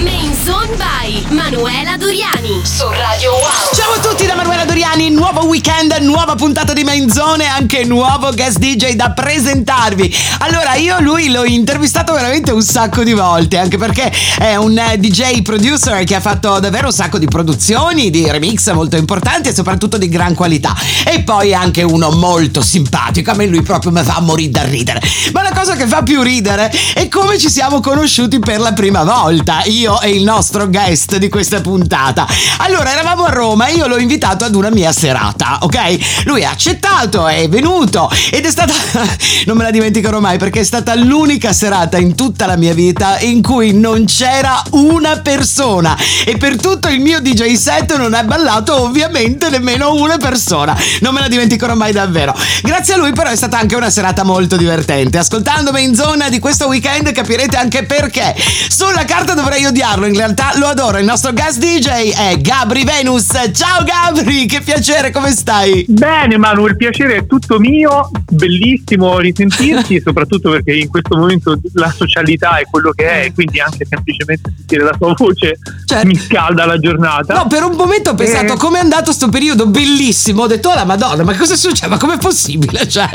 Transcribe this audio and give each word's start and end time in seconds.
Main 0.00 0.34
Zone 0.42 0.74
by 0.76 1.22
Manuela 1.34 1.96
Doriani 1.98 2.62
su 2.62 2.88
Radio 2.88 3.32
Wow. 3.32 3.74
Ciao 3.74 3.92
a 3.92 3.98
tutti 4.00 4.24
da 4.24 4.34
Manuela 4.34 4.64
Doriani, 4.64 5.10
nuovo 5.10 5.44
weekend, 5.44 5.92
nuova 6.00 6.34
puntata 6.34 6.72
di 6.72 6.82
Main 6.82 7.10
Zone 7.10 7.44
e 7.44 7.46
anche 7.46 7.84
nuovo 7.84 8.32
guest 8.32 8.58
DJ 8.58 8.92
da 8.94 9.10
presentarvi. 9.10 10.14
Allora, 10.38 10.76
io 10.76 10.98
lui 11.00 11.30
l'ho 11.30 11.44
intervistato 11.44 12.14
veramente 12.14 12.52
un 12.52 12.62
sacco 12.62 13.04
di 13.04 13.12
volte, 13.12 13.58
anche 13.58 13.76
perché 13.76 14.10
è 14.38 14.56
un 14.56 14.80
DJ 14.96 15.42
producer 15.42 16.02
che 16.04 16.14
ha 16.14 16.20
fatto 16.20 16.58
davvero 16.58 16.86
un 16.86 16.92
sacco 16.92 17.18
di 17.18 17.26
produzioni, 17.26 18.08
di 18.08 18.30
remix 18.30 18.72
molto 18.72 18.96
importanti 18.96 19.50
e 19.50 19.54
soprattutto 19.54 19.98
di 19.98 20.08
gran 20.08 20.34
qualità. 20.34 20.74
E 21.04 21.22
poi 21.22 21.50
è 21.50 21.54
anche 21.54 21.82
uno 21.82 22.10
molto 22.10 22.62
simpatico, 22.62 23.30
a 23.30 23.34
me 23.34 23.46
lui 23.46 23.62
proprio 23.62 23.92
mi 23.92 24.02
fa 24.02 24.20
morire 24.20 24.50
da 24.50 24.62
ridere. 24.62 25.02
Ma 25.32 25.42
la 25.42 25.52
cosa 25.52 25.76
che 25.76 25.86
fa 25.86 26.02
più 26.02 26.22
ridere 26.22 26.72
è 26.94 27.08
come 27.08 27.36
ci 27.36 27.50
siamo 27.50 27.80
conosciuti 27.80 28.38
per 28.38 28.58
la 28.58 28.72
prima 28.72 29.04
volta. 29.04 29.62
Io 29.64 29.81
è 29.82 30.06
il 30.06 30.22
nostro 30.22 30.68
guest 30.68 31.16
di 31.16 31.28
questa 31.28 31.60
puntata. 31.60 32.26
Allora, 32.58 32.92
eravamo 32.92 33.24
a 33.24 33.30
Roma 33.30 33.66
e 33.66 33.74
io 33.74 33.88
l'ho 33.88 33.98
invitato 33.98 34.44
ad 34.44 34.54
una 34.54 34.70
mia 34.70 34.92
serata, 34.92 35.58
ok? 35.62 36.24
Lui 36.24 36.44
ha 36.44 36.50
accettato, 36.50 37.26
è 37.26 37.48
venuto 37.48 38.08
ed 38.30 38.44
è 38.44 38.50
stata, 38.50 38.72
non 39.46 39.56
me 39.56 39.64
la 39.64 39.70
dimenticherò 39.72 40.20
mai 40.20 40.38
perché 40.38 40.60
è 40.60 40.64
stata 40.64 40.94
l'unica 40.94 41.52
serata 41.52 41.98
in 41.98 42.14
tutta 42.14 42.46
la 42.46 42.56
mia 42.56 42.74
vita 42.74 43.18
in 43.18 43.42
cui 43.42 43.72
non 43.72 44.04
c'era 44.04 44.62
una 44.70 45.18
persona 45.18 45.96
e 46.24 46.36
per 46.36 46.56
tutto 46.56 46.88
il 46.88 47.00
mio 47.00 47.20
DJ 47.20 47.54
set 47.54 47.96
non 47.96 48.14
è 48.14 48.22
ballato 48.22 48.82
ovviamente 48.82 49.50
nemmeno 49.50 49.94
una 49.94 50.16
persona. 50.16 50.76
Non 51.00 51.12
me 51.12 51.20
la 51.20 51.28
dimenticherò 51.28 51.74
mai 51.74 51.92
davvero. 51.92 52.34
Grazie 52.62 52.94
a 52.94 52.96
lui 52.98 53.12
però 53.12 53.30
è 53.30 53.36
stata 53.36 53.58
anche 53.58 53.74
una 53.74 53.90
serata 53.90 54.22
molto 54.22 54.56
divertente. 54.56 55.18
Ascoltandomi 55.18 55.82
in 55.82 55.96
zona 55.96 56.28
di 56.28 56.38
questo 56.38 56.68
weekend 56.68 57.10
capirete 57.10 57.56
anche 57.56 57.84
perché. 57.84 58.34
Sulla 58.68 59.04
carta 59.04 59.34
dovrei 59.34 59.64
odiarlo, 59.72 60.04
in 60.06 60.14
realtà 60.14 60.52
lo 60.56 60.66
adoro. 60.66 60.98
Il 60.98 61.04
nostro 61.06 61.32
guest 61.32 61.58
DJ 61.58 62.12
è 62.12 62.36
Gabri 62.38 62.84
Venus. 62.84 63.28
Ciao 63.54 63.82
Gabri, 63.84 64.44
che 64.46 64.60
piacere, 64.60 65.10
come 65.10 65.30
stai? 65.30 65.84
Bene 65.88 66.36
Manu, 66.36 66.66
il 66.66 66.76
piacere 66.76 67.16
è 67.16 67.26
tutto 67.26 67.58
mio, 67.58 68.10
bellissimo 68.30 69.18
risentirti, 69.18 70.00
soprattutto 70.04 70.50
perché 70.50 70.74
in 70.74 70.88
questo 70.88 71.16
momento 71.16 71.58
la 71.74 71.90
socialità 71.90 72.58
è 72.58 72.64
quello 72.70 72.90
che 72.90 73.24
è, 73.24 73.32
quindi 73.32 73.60
anche 73.60 73.86
semplicemente 73.88 74.52
sentire 74.54 74.84
la 74.84 74.94
tua 74.98 75.14
voce 75.16 75.58
Certo. 75.86 76.06
mi 76.06 76.16
scalda 76.16 76.66
la 76.66 76.78
giornata. 76.78 77.34
No, 77.34 77.46
per 77.46 77.64
un 77.64 77.74
momento 77.74 78.10
ho 78.10 78.14
pensato 78.14 78.52
Eh. 78.52 78.56
come 78.56 78.78
è 78.78 78.82
andato 78.82 79.10
sto 79.12 79.28
periodo 79.30 79.66
bellissimo. 79.66 80.42
Ho 80.42 80.46
detto, 80.46 80.68
oh 80.68 80.74
la 80.74 80.84
madonna, 80.84 81.22
ma 81.24 81.34
cosa 81.34 81.56
succede? 81.56 81.88
Ma 81.88 81.96
com'è 81.98 82.18
possibile? 82.18 82.80
Cioè, 82.92 83.08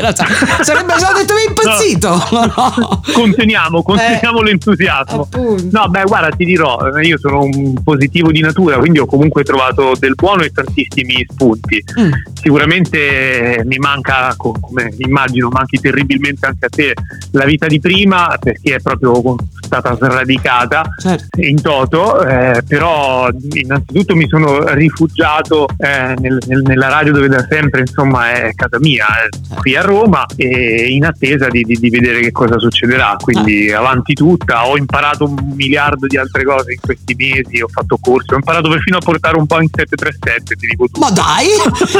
sarebbe 0.62 0.96
già 0.98 1.12
detto, 1.14 1.34
mi 1.36 1.42
è 1.46 1.48
impazzito. 1.50 2.28
No. 2.32 3.02
Conteniamo, 3.14 3.84
conteniamo 3.84 4.40
Eh, 4.42 4.44
l'entusiasmo. 4.46 5.22
appunto. 5.22 5.68
No, 5.72 5.88
beh, 5.90 6.04
guarda, 6.04 6.36
ti 6.36 6.46
dirò, 6.48 6.78
eh, 6.96 7.06
io 7.06 7.18
sono 7.18 7.44
un 7.44 7.82
positivo 7.84 8.32
di 8.32 8.40
natura, 8.40 8.78
quindi 8.78 9.00
ho 9.00 9.06
comunque 9.06 9.44
trovato 9.44 9.94
del 10.00 10.16
buono 10.16 10.44
e 10.44 10.50
tantissimi 10.52 11.26
spunti. 11.30 11.84
Mm. 12.00 12.12
Sicuramente 12.34 13.62
mi 13.66 13.78
manca, 13.78 14.34
co- 14.36 14.56
come 14.60 14.94
immagino, 14.98 15.50
manchi 15.50 15.80
terribilmente 15.80 16.46
anche 16.46 16.66
a 16.66 16.70
te, 16.70 16.94
la 17.32 17.46
vita 17.46 17.68
di 17.68 17.80
prima, 17.80 18.38
perché 18.40 18.76
è 18.76 18.80
proprio 18.82 19.36
stata 19.60 19.96
sradicata 19.96 20.84
Certo. 21.00 21.42
in 21.42 21.62
toto, 21.62 22.26
eh, 22.26 22.62
però 22.68 23.28
innanzitutto 23.54 24.16
mi 24.16 24.28
sono 24.28 24.74
rifugiato 24.74 25.68
eh, 25.78 26.14
nel- 26.20 26.38
nel- 26.48 26.62
nella 26.64 26.88
radio 26.88 27.12
dove 27.12 27.28
da 27.28 27.46
sempre 27.50 27.82
insomma 27.82 28.32
è 28.32 28.52
casa 28.56 28.78
mia, 28.80 29.06
eh, 29.26 29.56
qui 29.60 29.76
a 29.76 29.82
Roma, 29.82 30.26
e 30.36 30.86
in 30.90 31.06
attesa 31.06 31.48
di, 31.50 31.64
di- 31.64 31.76
di 31.80 31.90
vedere 31.90 32.22
che 32.22 32.32
cosa 32.32 32.58
succederà, 32.58 33.16
quindi 33.20 33.72
avanti 33.72 34.14
tutta, 34.14 34.68
ho 34.68 34.78
imparato 34.78 35.26
un 35.26 35.36
miliardo 35.56 36.08
di 36.08 36.18
altre 36.18 36.37
cose 36.44 36.74
in 36.74 36.80
questi 36.80 37.14
mesi, 37.16 37.62
ho 37.62 37.68
fatto 37.68 37.98
corsi, 38.02 38.34
ho 38.34 38.36
imparato 38.38 38.70
perfino 38.70 38.98
a 38.98 39.02
portare 39.02 39.38
un 39.38 39.46
po' 39.46 39.60
in 39.62 39.70
737, 39.74 40.56
ti 40.56 40.68
dico 40.68 40.88
tu. 40.92 41.00
Ma 41.00 41.10
dai! 41.12 41.48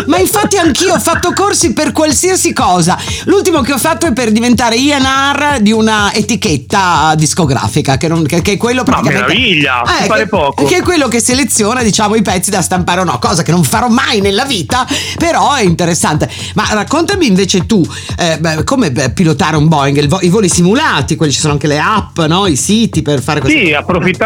Ma 0.08 0.18
infatti 0.18 0.58
anch'io 0.58 0.94
ho 0.94 1.00
fatto 1.00 1.32
corsi 1.34 1.74
per 1.74 1.92
qualsiasi 1.92 2.54
cosa. 2.54 2.98
L'ultimo 3.26 3.62
che 3.62 3.74
ho 3.74 3.78
fatto 3.78 4.06
è 4.06 4.14
per 4.14 4.32
diventare 4.32 4.76
INR 4.76 5.60
di 5.62 5.72
una 5.72 6.14
etichetta 6.14 7.14
discografica, 7.16 7.98
che, 7.98 8.08
non- 8.08 8.26
che- 8.26 8.42
che 8.42 8.54
è 8.54 8.58
quello 8.58 8.84
Ma 8.86 8.92
praticamente. 9.02 9.28
meraviglia, 9.34 9.84
si 9.86 10.04
Eh, 10.04 10.06
fare 10.08 10.24
che- 10.24 10.30
poco. 10.30 10.64
Che 10.66 10.78
è 10.78 10.82
quello 10.82 11.08
che 11.08 11.20
seleziona, 11.20 11.84
diciamo, 11.84 12.16
i 12.16 12.22
pezzi 12.22 12.50
da 12.50 12.62
stampare 12.62 13.02
o 13.02 13.04
no, 13.04 13.18
cosa 13.20 13.44
che 13.44 13.52
non 13.52 13.64
farò 13.64 13.88
mai 13.90 14.22
nella 14.22 14.46
vita, 14.46 14.86
però 15.18 15.54
è 15.54 15.62
interessante. 15.64 16.30
Ma 16.56 16.66
raccontami 16.72 17.26
invece 17.28 17.66
tu, 17.66 17.84
eh, 18.18 18.38
beh, 18.40 18.64
come 18.64 18.92
beh, 18.92 19.12
pilotare 19.12 19.56
un 19.58 19.68
Boeing, 19.68 20.08
vo- 20.08 20.20
i 20.22 20.30
voli 20.30 20.50
simulati, 20.50 21.16
quelli 21.16 21.32
ci 21.32 21.40
sono 21.40 21.54
anche 21.54 21.68
le 21.68 21.80
app, 21.80 22.20
no? 22.22 22.46
i 22.48 22.56
siti 22.56 23.02
per 23.02 23.22
fare 23.22 23.40
questo. 23.42 23.58
Sì, 23.60 23.74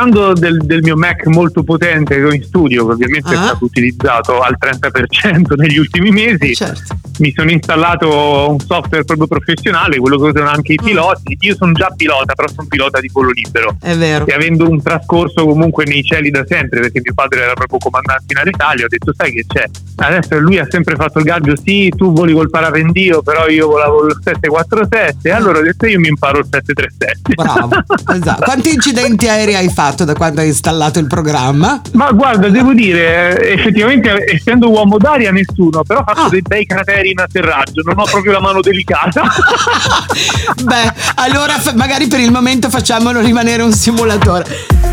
approfittando 0.02 0.34
del, 0.34 0.58
del 0.66 0.82
mio 0.82 0.96
Mac 0.98 1.26
molto 1.28 1.64
potente 1.64 2.16
che 2.16 2.24
ho 2.24 2.32
in 2.34 2.44
studio, 2.44 2.86
che 2.88 2.94
ovviamente 2.94 3.30
Ah. 3.30 3.34
è 3.34 3.44
stato 3.46 3.66
utilizzato 3.66 4.40
al 4.42 4.58
30% 4.60 5.54
negli 5.56 5.78
ultimi 5.78 6.10
mesi, 6.12 6.56
Certo. 6.56 6.96
mi 7.20 7.32
sono 7.36 7.52
installato 7.52 8.50
un 8.50 8.60
software 8.60 9.04
proprio 9.06 9.28
professionale, 9.28 9.98
quello 9.98 10.18
che 10.18 10.30
usano 10.30 10.50
anche 10.50 10.74
i 10.74 10.80
Mm. 10.82 10.86
piloti. 10.86 11.38
Io 11.42 11.56
sono 11.56 11.72
già 11.74 11.90
pilota, 11.96 12.34
però 12.34 12.48
sono 12.50 12.68
pilota 12.68 13.00
di 13.00 13.10
volo 13.12 13.30
libero. 13.32 13.78
È 13.80 13.96
vero. 13.96 14.26
E 14.26 14.34
avendo 14.34 14.68
un 14.70 14.82
trascorso 14.82 15.46
comunque 15.46 15.86
nei 15.86 16.04
cieli 16.04 16.30
da 16.32 16.44
sempre, 16.48 16.82
perché 16.82 17.00
mio 17.04 17.14
padre 17.14 17.42
era 17.44 17.54
proprio 17.54 17.78
comandante 17.80 18.26
in 18.34 18.38
Alitalia, 18.38 18.86
ho 18.86 18.90
detto: 18.90 19.14
Sai 19.16 19.32
che 19.32 19.46
c'è? 19.48 19.66
Adesso 19.98 20.40
lui 20.40 20.58
ha 20.58 20.66
sempre 20.70 20.96
fatto 20.96 21.20
il 21.20 21.26
gaggio, 21.26 21.54
sì, 21.64 21.92
tu 21.96 22.12
voli 22.12 22.34
col 22.34 22.50
parapendio, 22.50 23.22
però 23.22 23.48
io 23.48 23.68
volavo 23.68 24.06
il 24.08 24.18
747. 24.24 25.30
E 25.30 25.32
allora 25.32 25.60
ho 25.60 25.64
detto: 25.64 25.86
Io 25.86 26.00
mi 26.00 26.08
imparo 26.08 26.40
il 26.40 26.48
737. 26.50 27.34
Bravo, 27.36 27.70
esatto. 28.16 28.44
Quanti 28.44 28.74
incidenti 28.74 29.28
aerei 29.28 29.56
hai 29.56 29.70
fatto 29.70 29.90
da 30.06 30.14
quando 30.14 30.42
hai 30.42 30.48
installato 30.48 31.00
il 31.00 31.08
programma? 31.08 31.82
Ma 31.94 32.12
guarda, 32.12 32.50
devo 32.50 32.74
dire, 32.74 33.38
eh, 33.40 33.54
effettivamente 33.54 34.26
essendo 34.34 34.70
uomo 34.70 34.98
d'aria 34.98 35.32
nessuno, 35.32 35.84
però 35.84 36.04
faccio 36.06 36.22
Ah. 36.22 36.30
dei 36.30 36.42
bei 36.42 36.66
crateri 36.66 37.12
in 37.12 37.20
atterraggio, 37.20 37.82
non 37.84 38.00
ho 38.00 38.04
proprio 38.04 38.32
la 38.32 38.40
mano 38.42 38.62
delicata. 38.62 39.22
Beh, 40.64 40.94
allora 41.16 41.54
magari 41.76 42.08
per 42.08 42.20
il 42.20 42.32
momento 42.32 42.70
facciamolo 42.70 43.20
rimanere 43.20 43.62
un 43.64 43.72
simulatore. 43.74 44.91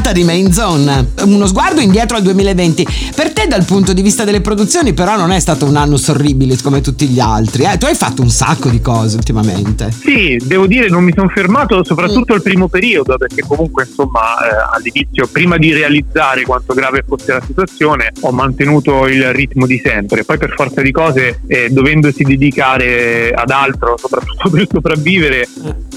Puntata 0.00 0.12
di 0.12 0.24
Main 0.24 0.50
Zone. 0.50 1.08
Uno 1.24 1.46
sguardo 1.46 1.80
indietro 1.80 2.16
al 2.16 2.22
2020. 2.22 2.86
Per 3.14 3.32
te 3.32 3.39
dal 3.48 3.64
punto 3.64 3.92
di 3.92 4.02
vista 4.02 4.24
delle 4.24 4.40
produzioni 4.40 4.92
però 4.92 5.16
non 5.16 5.30
è 5.30 5.40
stato 5.40 5.64
un 5.64 5.76
anno 5.76 5.96
sorribile 5.96 6.56
come 6.62 6.80
tutti 6.80 7.06
gli 7.06 7.20
altri. 7.20 7.64
Eh? 7.64 7.78
Tu 7.78 7.86
hai 7.86 7.94
fatto 7.94 8.22
un 8.22 8.30
sacco 8.30 8.68
di 8.68 8.80
cose 8.80 9.16
ultimamente. 9.16 9.90
Sì, 9.92 10.40
devo 10.44 10.66
dire 10.66 10.88
non 10.88 11.04
mi 11.04 11.12
sono 11.14 11.28
fermato 11.28 11.84
soprattutto 11.84 12.34
al 12.34 12.42
primo 12.42 12.68
periodo 12.68 13.16
perché 13.16 13.42
comunque 13.46 13.86
insomma 13.86 14.20
eh, 14.20 14.76
all'inizio 14.76 15.26
prima 15.26 15.56
di 15.56 15.72
realizzare 15.72 16.42
quanto 16.42 16.74
grave 16.74 17.04
fosse 17.06 17.32
la 17.32 17.42
situazione 17.44 18.12
ho 18.20 18.32
mantenuto 18.32 19.06
il 19.06 19.32
ritmo 19.32 19.66
di 19.66 19.80
sempre. 19.82 20.24
Poi 20.24 20.38
per 20.38 20.52
forza 20.54 20.82
di 20.82 20.90
cose 20.90 21.40
eh, 21.46 21.68
dovendosi 21.70 22.22
dedicare 22.22 23.30
ad 23.32 23.50
altro 23.50 23.96
soprattutto 23.96 24.50
per 24.50 24.66
sopravvivere 24.70 25.48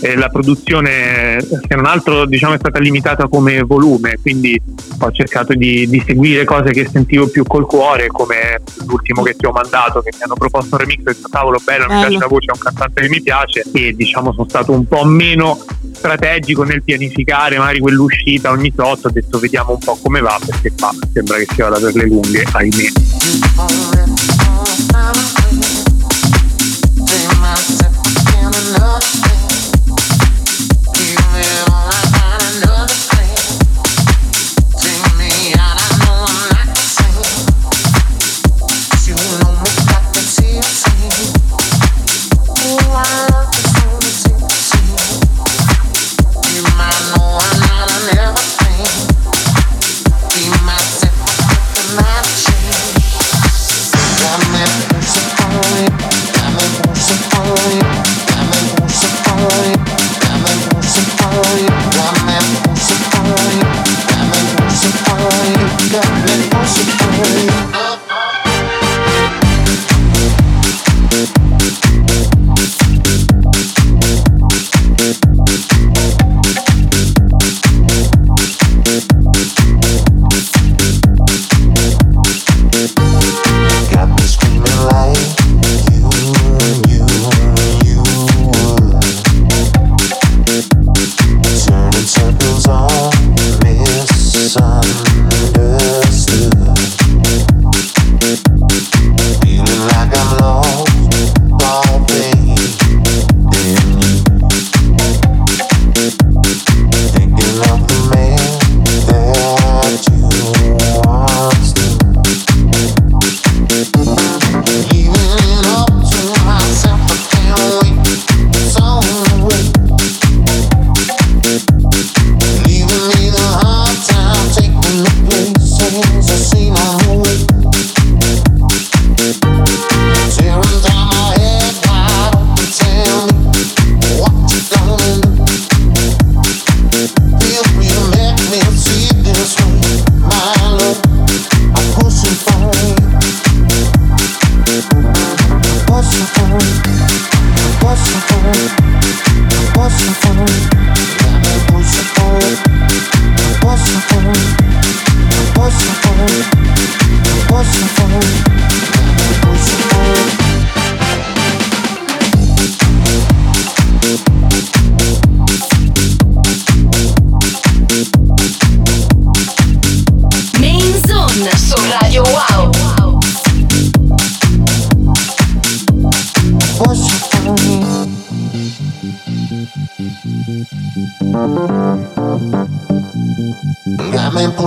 eh, 0.01 0.15
la 0.15 0.29
produzione 0.29 1.39
se 1.41 1.75
non 1.75 1.85
altro 1.85 2.25
diciamo 2.25 2.53
è 2.53 2.57
stata 2.57 2.79
limitata 2.79 3.27
come 3.27 3.61
volume 3.61 4.17
quindi 4.21 4.59
ho 4.99 5.11
cercato 5.11 5.53
di, 5.53 5.87
di 5.87 6.03
seguire 6.05 6.43
cose 6.43 6.71
che 6.71 6.87
sentivo 6.91 7.27
più 7.33 7.43
col 7.45 7.65
cuore 7.65 8.07
come 8.07 8.61
l'ultimo 8.85 9.23
che 9.23 9.35
ti 9.35 9.47
ho 9.47 9.51
mandato 9.51 10.01
che 10.01 10.11
mi 10.15 10.21
hanno 10.21 10.35
proposto 10.35 10.75
un 10.75 10.77
remix 10.81 10.99
e 10.99 11.01
ho 11.01 11.13
detto 11.13 11.27
cavolo 11.29 11.59
bello, 11.63 11.85
mi 11.85 11.87
Bello. 11.89 12.01
piace 12.01 12.17
la 12.19 12.27
voce, 12.27 12.45
è 12.45 12.51
un 12.53 12.59
cantante 12.59 13.01
che 13.01 13.09
mi 13.09 13.21
piace 13.21 13.63
e 13.73 13.93
diciamo 13.93 14.31
sono 14.31 14.45
stato 14.47 14.71
un 14.71 14.85
po' 14.85 15.03
meno 15.03 15.59
strategico 15.93 16.63
nel 16.63 16.83
pianificare 16.83 17.57
magari 17.57 17.79
quell'uscita 17.79 18.51
ogni 18.51 18.73
tot 18.73 19.05
ho 19.05 19.09
detto 19.09 19.39
vediamo 19.39 19.71
un 19.71 19.79
po' 19.79 19.97
come 20.01 20.21
va 20.21 20.39
perché 20.45 20.71
qua 20.77 20.91
sembra 21.11 21.37
che 21.37 21.47
si 21.49 21.61
vada 21.61 21.79
per 21.79 21.95
le 21.95 22.05
lunghe 22.05 22.45
ahimè 22.51 22.91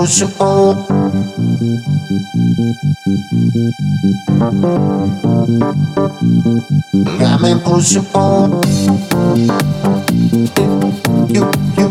emotional. 0.06 0.86
I'm 7.20 7.44
emotional. 7.44 8.62
You, 11.28 11.50
you. 11.76 11.88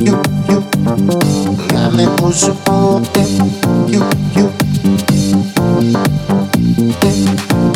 You, 0.00 0.16
you. 0.48 0.58
I'm 1.76 2.00
emotional. 2.00 3.02
You, 3.86 4.02
you. 4.34 4.50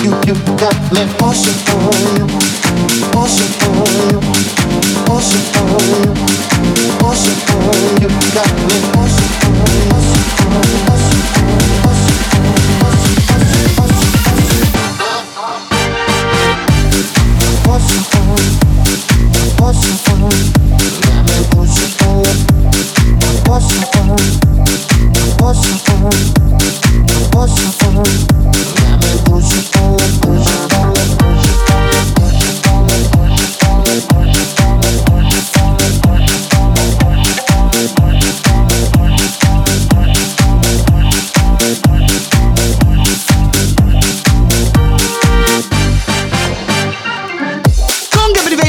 You, 0.02 0.10
you 0.26 0.34
got 0.58 0.92
me 0.92 1.02
emotional. 1.02 2.33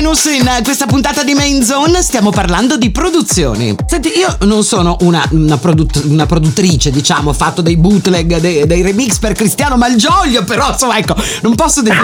Bonus 0.06 0.26
in 0.26 0.48
questa 0.64 0.86
puntata 0.86 1.24
di 1.24 1.34
Main 1.34 1.64
Zone 1.64 2.04
stiamo 2.04 2.30
parlando 2.30 2.78
di 2.78 2.92
produzioni. 2.92 3.76
Senti, 3.88 4.12
io 4.16 4.38
non 4.42 4.64
sono 4.64 4.98
una, 5.00 5.28
una, 5.32 5.58
produtt- 5.58 6.04
una 6.06 6.28
produttrice, 6.28 6.92
diciamo, 6.92 7.34
fatto 7.34 7.64
dei 7.64 7.76
bootleg, 7.76 8.38
dei, 8.38 8.68
dei 8.68 8.84
remix 8.84 9.18
per 9.18 9.34
Cristiano 9.34 9.78
Malgioglio, 9.78 10.44
però 10.44 10.70
insomma, 10.70 11.00
ecco, 11.00 11.16
non 11.42 11.56
posso 11.56 11.82
definire. 11.82 12.04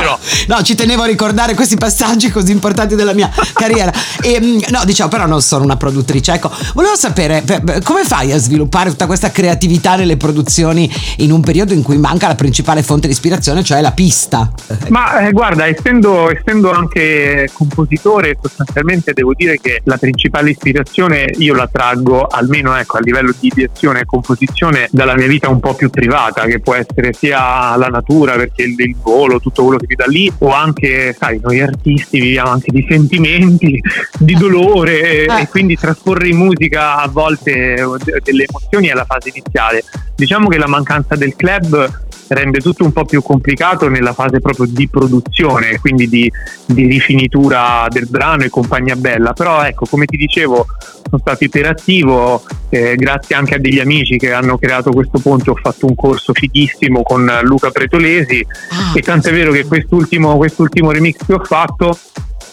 No, 0.46 0.62
ci 0.62 0.74
tenevo 0.74 1.02
a 1.02 1.06
ricordare 1.06 1.54
questi 1.54 1.76
passaggi 1.76 2.30
così 2.30 2.50
importanti 2.50 2.94
della 2.94 3.12
mia 3.14 3.30
carriera. 3.52 3.92
E, 4.20 4.40
mm, 4.40 4.58
no, 4.70 4.84
diciamo, 4.84 5.08
però 5.08 5.26
non 5.26 5.40
sono 5.40 5.64
una 5.64 5.76
produttrice. 5.76 6.32
Ecco, 6.32 6.50
volevo 6.74 6.96
sapere 6.96 7.44
come 7.84 8.04
fai 8.04 8.32
a 8.32 8.38
sviluppare 8.38 8.90
tutta 8.90 9.06
questa 9.06 9.30
creatività 9.30 9.96
nelle 9.96 10.16
produzioni 10.16 10.92
in 11.18 11.30
un 11.30 11.40
periodo 11.40 11.72
in 11.72 11.82
cui 11.82 11.98
manca 11.98 12.26
la 12.26 12.34
principale 12.34 12.82
fonte 12.82 13.06
di 13.06 13.12
ispirazione, 13.12 13.62
cioè 13.62 13.80
la 13.80 13.92
pista. 13.92 14.50
Ma 14.88 15.26
eh, 15.26 15.32
guarda, 15.32 15.66
essendo, 15.66 16.30
essendo 16.30 16.72
anche 16.72 17.39
compositore, 17.52 18.36
sostanzialmente 18.40 19.12
devo 19.12 19.32
dire 19.34 19.58
che 19.60 19.80
la 19.84 19.96
principale 19.96 20.50
ispirazione 20.50 21.30
io 21.38 21.54
la 21.54 21.68
traggo, 21.70 22.26
almeno 22.26 22.76
ecco, 22.76 22.98
a 22.98 23.00
livello 23.00 23.32
di 23.38 23.48
ideazione 23.48 24.00
e 24.00 24.04
composizione, 24.04 24.88
dalla 24.90 25.14
mia 25.14 25.26
vita 25.26 25.48
un 25.48 25.60
po' 25.60 25.74
più 25.74 25.90
privata, 25.90 26.44
che 26.44 26.60
può 26.60 26.74
essere 26.74 27.12
sia 27.12 27.76
la 27.76 27.88
natura, 27.88 28.34
perché 28.36 28.62
il, 28.62 28.74
il 28.78 28.96
volo, 29.02 29.40
tutto 29.40 29.62
quello 29.64 29.78
che 29.78 29.86
mi 29.88 29.94
dà 29.94 30.06
lì, 30.06 30.32
o 30.38 30.52
anche, 30.52 31.14
sai, 31.18 31.40
noi 31.42 31.60
artisti 31.60 32.20
viviamo 32.20 32.50
anche 32.50 32.70
di 32.70 32.84
sentimenti, 32.88 33.80
di 34.18 34.34
dolore, 34.34 35.24
Eh. 35.24 35.40
e 35.42 35.48
quindi 35.48 35.76
trasporre 35.76 36.28
in 36.28 36.36
musica 36.36 36.96
a 36.96 37.08
volte 37.08 37.84
de- 38.04 38.20
delle 38.22 38.46
emozioni 38.48 38.88
è 38.88 38.94
la 38.94 39.04
fase 39.04 39.30
iniziale. 39.30 39.84
Diciamo 40.14 40.48
che 40.48 40.58
la 40.58 40.66
mancanza 40.66 41.16
del 41.16 41.34
club 41.36 42.08
rende 42.30 42.60
tutto 42.60 42.84
un 42.84 42.92
po' 42.92 43.04
più 43.04 43.22
complicato 43.22 43.88
nella 43.88 44.12
fase 44.12 44.40
proprio 44.40 44.66
di 44.66 44.88
produzione, 44.88 45.78
quindi 45.80 46.08
di, 46.08 46.30
di 46.66 46.86
rifinitura 46.86 47.86
del 47.88 48.06
brano 48.08 48.44
e 48.44 48.50
compagnia 48.50 48.96
bella. 48.96 49.32
Però 49.32 49.62
ecco, 49.62 49.86
come 49.88 50.06
ti 50.06 50.16
dicevo, 50.16 50.66
sono 51.04 51.20
stato 51.20 51.44
iperattivo, 51.44 52.42
eh, 52.68 52.94
grazie 52.96 53.34
anche 53.34 53.56
a 53.56 53.58
degli 53.58 53.80
amici 53.80 54.16
che 54.16 54.32
hanno 54.32 54.58
creato 54.58 54.90
questo 54.90 55.18
ponte, 55.18 55.50
ho 55.50 55.56
fatto 55.56 55.86
un 55.86 55.94
corso 55.94 56.32
fighissimo 56.32 57.02
con 57.02 57.30
Luca 57.42 57.70
Pretolesi 57.70 58.46
Ah, 58.70 58.92
e 58.94 59.00
tant'è 59.00 59.32
vero 59.32 59.52
che 59.52 59.64
quest'ultimo, 59.64 60.36
quest'ultimo 60.36 60.90
remix 60.90 61.16
che 61.26 61.34
ho 61.34 61.44
fatto 61.44 61.98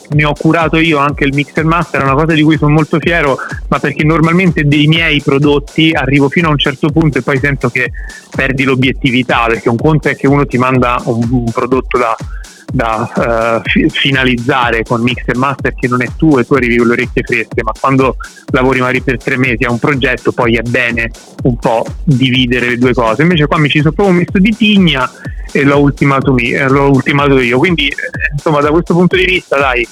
ne 0.09 0.25
ho 0.25 0.33
curato 0.33 0.77
io 0.77 0.97
anche 0.97 1.25
il 1.25 1.33
mix 1.33 1.51
e 1.55 1.63
master, 1.63 2.01
è 2.01 2.03
una 2.03 2.13
cosa 2.13 2.33
di 2.33 2.41
cui 2.41 2.57
sono 2.57 2.73
molto 2.73 2.99
fiero, 2.99 3.37
ma 3.67 3.79
perché 3.79 4.03
normalmente 4.03 4.65
dei 4.65 4.87
miei 4.87 5.21
prodotti 5.21 5.91
arrivo 5.91 6.29
fino 6.29 6.47
a 6.47 6.51
un 6.51 6.57
certo 6.57 6.89
punto 6.89 7.17
e 7.17 7.21
poi 7.21 7.39
sento 7.39 7.69
che 7.69 7.91
perdi 8.33 8.63
l'obiettività, 8.63 9.45
perché 9.47 9.69
un 9.69 9.77
conto 9.77 10.09
è 10.09 10.15
che 10.15 10.27
uno 10.27 10.45
ti 10.45 10.57
manda 10.57 11.01
un, 11.05 11.27
un 11.29 11.51
prodotto 11.51 11.97
da, 11.97 12.15
da 12.71 13.59
eh, 13.61 13.69
fi- 13.69 13.89
finalizzare 13.89 14.83
con 14.83 15.01
mix 15.01 15.23
e 15.25 15.37
master 15.37 15.73
che 15.73 15.87
non 15.87 16.01
è 16.01 16.07
tuo 16.17 16.39
e 16.39 16.45
tu 16.45 16.53
arrivi 16.53 16.77
con 16.77 16.87
le 16.87 16.93
orecchie 16.93 17.23
fresche, 17.23 17.63
ma 17.63 17.71
quando 17.79 18.17
lavori 18.51 18.79
magari 18.79 19.01
per 19.01 19.17
tre 19.21 19.37
mesi 19.37 19.63
a 19.63 19.71
un 19.71 19.79
progetto 19.79 20.31
poi 20.31 20.55
è 20.55 20.61
bene 20.61 21.09
un 21.43 21.57
po' 21.57 21.85
dividere 22.03 22.69
le 22.69 22.77
due 22.77 22.93
cose. 22.93 23.21
Invece 23.21 23.47
qua 23.47 23.57
mi 23.57 23.69
ci 23.69 23.79
sono 23.79 23.93
proprio 23.93 24.15
messo 24.15 24.37
di 24.39 24.55
tigna 24.55 25.09
e 25.51 25.63
l'ho 25.63 25.79
ultimato, 25.79 26.33
mi- 26.33 26.57
l'ho 26.57 26.89
ultimato 26.89 27.39
io. 27.39 27.57
Quindi, 27.57 27.87
eh, 27.87 27.95
insomma, 28.33 28.59
da 28.61 28.69
questo 28.69 28.93
punto 28.93 29.15
di 29.15 29.25
vista, 29.25 29.57
dai, 29.57 29.87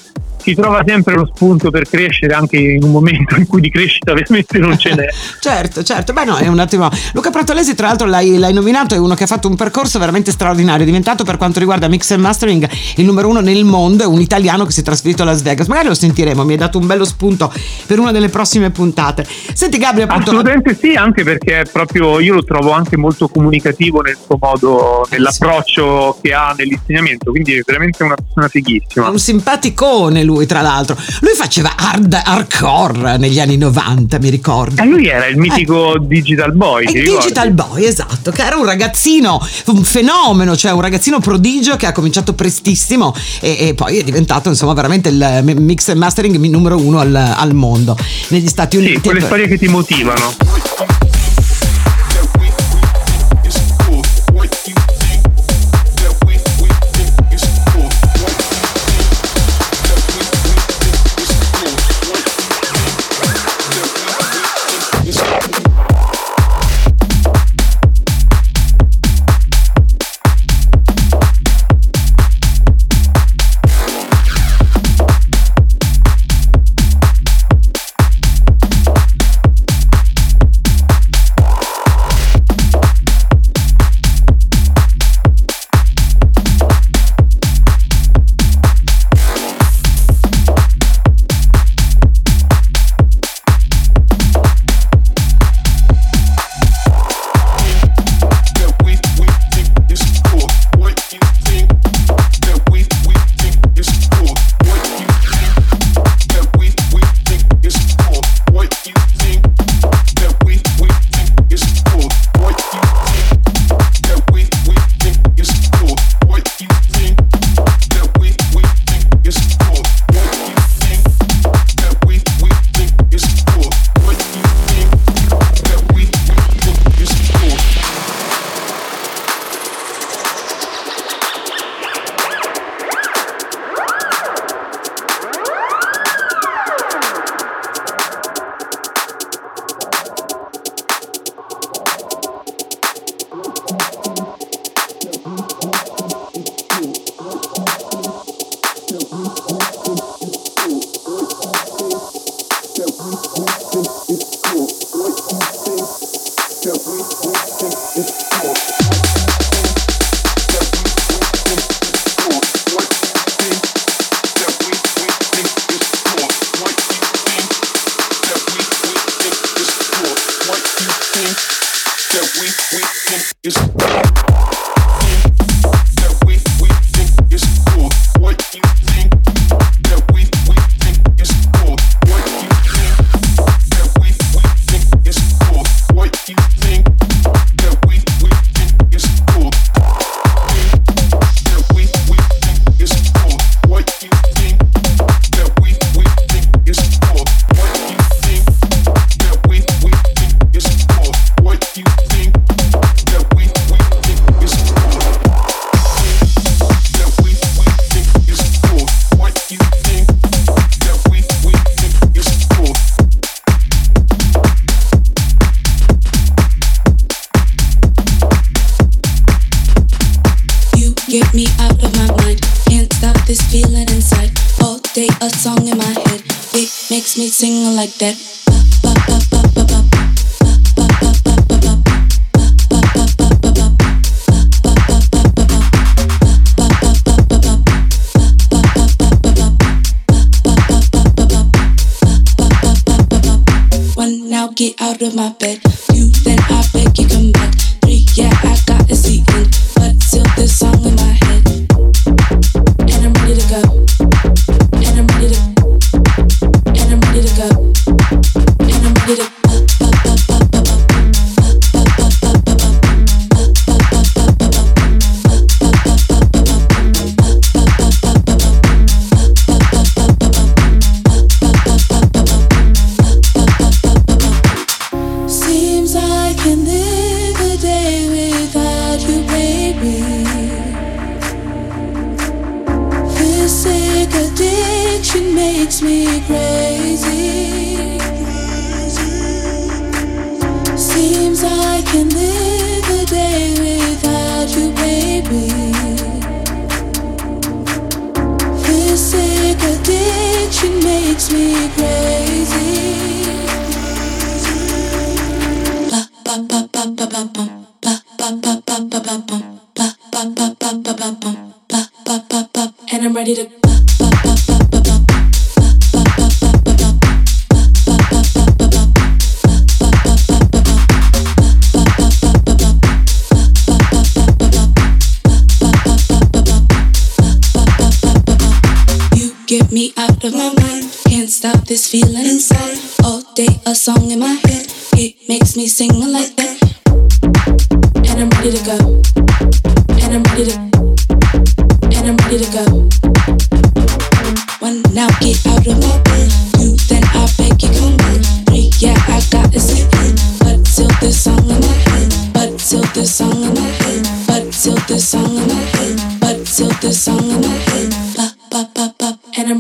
si 0.46 0.54
trova 0.54 0.84
sempre 0.86 1.16
lo 1.16 1.30
spunto 1.34 1.72
per 1.72 1.90
crescere 1.90 2.34
anche 2.34 2.58
in 2.58 2.84
un 2.84 2.92
momento 2.92 3.36
in 3.36 3.48
cui 3.48 3.62
di 3.62 3.72
crescita 3.72 4.14
veramente 4.14 4.60
non 4.60 4.78
ce 4.78 4.94
n'è. 4.94 5.08
Certo, 5.46 5.84
certo, 5.84 6.12
beh 6.12 6.26
no, 6.26 6.38
è 6.38 6.48
un 6.48 6.58
attimo. 6.60 6.90
Luca 7.14 7.30
Pratolesi, 7.30 7.76
tra 7.76 7.88
l'altro, 7.88 8.08
l'hai, 8.08 8.38
l'hai 8.38 8.54
nominato, 8.54 8.96
è 8.96 8.98
uno 8.98 9.14
che 9.14 9.24
ha 9.24 9.28
fatto 9.28 9.48
un 9.48 9.56
percorso 9.56 10.00
veramente 10.00 10.32
straordinario, 10.32 10.82
è 10.82 10.86
diventato 10.86 11.24
per 11.24 11.38
quanto 11.38 11.60
riguarda 11.60 11.88
mix 11.88 12.12
and 12.12 12.22
mastering 12.22 12.68
il 12.96 13.06
numero 13.06 13.30
uno 13.30 13.42
nel 13.42 13.64
mondo, 13.64 14.04
è 14.04 14.08
un 14.08 14.22
italiano 14.22 14.66
che 14.66 14.72
si 14.72 14.80
è 14.80 14.84
trasferito 14.84 15.22
a 15.22 15.26
Las 15.26 15.44
Vegas. 15.44 15.68
Magari 15.68 15.88
lo 15.88 15.94
sentiremo, 15.94 16.44
mi 16.44 16.54
hai 16.54 16.58
dato 16.58 16.80
un 16.80 16.88
bello 16.88 17.06
spunto 17.06 17.52
per 17.86 18.00
una 18.00 18.12
delle 18.12 18.30
prossime 18.30 18.72
puntate. 18.72 19.26
Senti 19.54 19.78
Gabriele, 19.78 20.10
appunto. 20.10 20.32
Assolutamente 20.32 20.76
sì, 20.80 20.94
anche 20.96 21.24
perché 21.24 21.62
è 21.62 21.66
proprio 21.72 22.20
io 22.20 22.34
lo 22.34 22.44
trovo 22.44 22.72
anche 22.72 22.98
molto 22.98 23.28
comunicativo 23.28 24.02
nel 24.02 24.18
suo 24.24 24.38
modo, 24.40 25.08
nell'approccio 25.12 26.18
che 26.22 26.34
ha 26.34 26.54
nell'insegnamento, 26.58 27.32
quindi 27.32 27.54
è 27.54 27.62
veramente 27.66 28.04
una 28.04 28.16
persona 28.16 28.48
fighissima. 28.48 29.10
Un 29.10 29.20
simpaticone 29.20 30.24
lui, 30.24 30.35
tra 30.46 30.62
l'altro. 30.62 30.98
Lui 31.22 31.34
faceva 31.34 31.74
hard 31.76 32.22
hardcore 32.24 33.18
negli 33.18 33.40
anni 33.40 33.58
90, 33.58 34.20
mi 34.20 34.30
ricordo. 34.30 34.82
E 34.82 34.86
lui 34.86 35.08
era 35.08 35.26
il 35.28 35.38
mitico 35.38 35.98
Digital 36.00 36.54
Boy. 36.54 36.86
Il? 36.86 37.04
Digital 37.04 37.52
Boy, 37.52 37.86
esatto, 37.86 38.32
che 38.32 38.44
era 38.44 38.58
un 38.58 38.66
ragazzino, 38.66 39.42
un 39.68 39.84
fenomeno, 39.84 40.56
cioè 40.56 40.72
un 40.72 40.82
ragazzino 40.82 41.20
prodigio 41.20 41.78
che 41.78 41.86
ha 41.86 41.92
cominciato 41.92 42.34
prestissimo 42.34 43.16
e, 43.40 43.68
e 43.70 43.74
poi 43.74 44.00
è 44.00 44.04
diventato 44.04 44.50
insomma 44.50 44.74
veramente 44.74 45.10
il 45.10 45.40
mi- 45.44 45.56
mix 45.56 45.90
and 45.90 46.00
mastering 46.00 46.36
numero 46.38 46.78
uno 46.78 47.00
al, 47.00 47.16
al 47.16 47.54
mondo 47.54 47.98
negli 48.30 48.48
Stati 48.48 48.78
Uniti. 48.78 48.94
Sì, 48.96 49.00
quelle 49.00 49.22
storie 49.22 49.48
che 49.48 49.58
ti 49.58 49.68
motivano. 49.68 50.34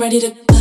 Ready 0.05 0.19
to. 0.19 0.54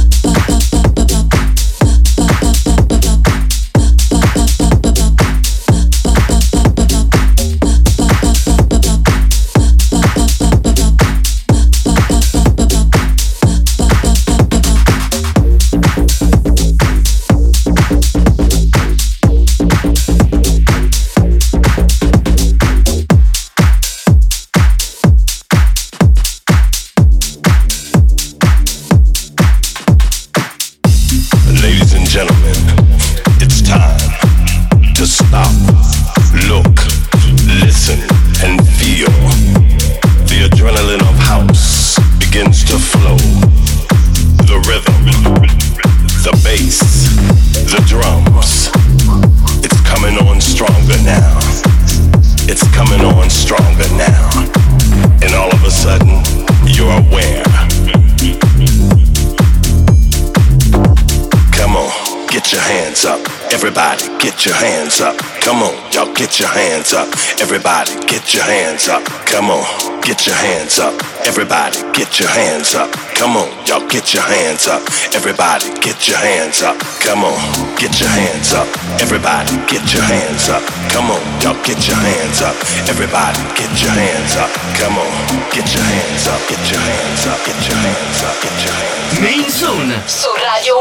Everybody, 67.40 67.92
get 68.06 68.32
your 68.32 68.44
hands 68.44 68.88
up. 68.88 69.04
Come 69.26 69.50
on, 69.50 69.64
get 70.02 70.26
your 70.26 70.36
hands 70.36 70.78
up. 70.78 70.94
Everybody, 71.26 71.82
get 71.92 72.20
your 72.20 72.28
hands 72.28 72.74
up. 72.74 72.90
Come 73.18 73.36
on, 73.36 73.48
y'all 73.66 73.86
get 73.88 74.14
your 74.14 74.22
hands 74.22 74.68
up. 74.68 74.82
Everybody, 75.14 75.66
get 75.80 76.08
your 76.08 76.18
hands 76.18 76.62
up. 76.62 76.78
Come 77.02 77.24
on, 77.24 77.34
get 77.76 77.98
your 78.00 78.08
hands 78.08 78.52
up. 78.54 78.68
Everybody, 79.02 79.56
get 79.66 79.82
your 79.92 80.02
hands 80.02 80.48
up. 80.48 80.62
Come 80.94 81.10
on, 81.10 81.20
y'all 81.42 81.58
get 81.66 81.82
your 81.88 81.98
hands 81.98 82.40
up. 82.40 82.54
Everybody, 82.88 83.40
get 83.58 83.72
your 83.82 83.90
hands 83.90 84.36
up. 84.36 84.50
Come 84.78 84.98
on, 84.98 85.10
get 85.50 85.66
your 85.74 85.82
hands 85.82 86.26
up. 86.30 86.40
Get 86.48 86.62
your 86.70 86.80
hands 86.80 87.26
up. 87.26 87.38
Get 87.44 87.58
your 87.66 87.78
hands 87.82 88.22
up. 88.22 88.36
Get 88.42 88.58
your 88.62 88.74
hands 88.78 89.10
up. 89.10 89.20
Main 89.20 89.50
Zone. 89.50 89.94
Su 90.06 90.28
Radio 90.38 90.74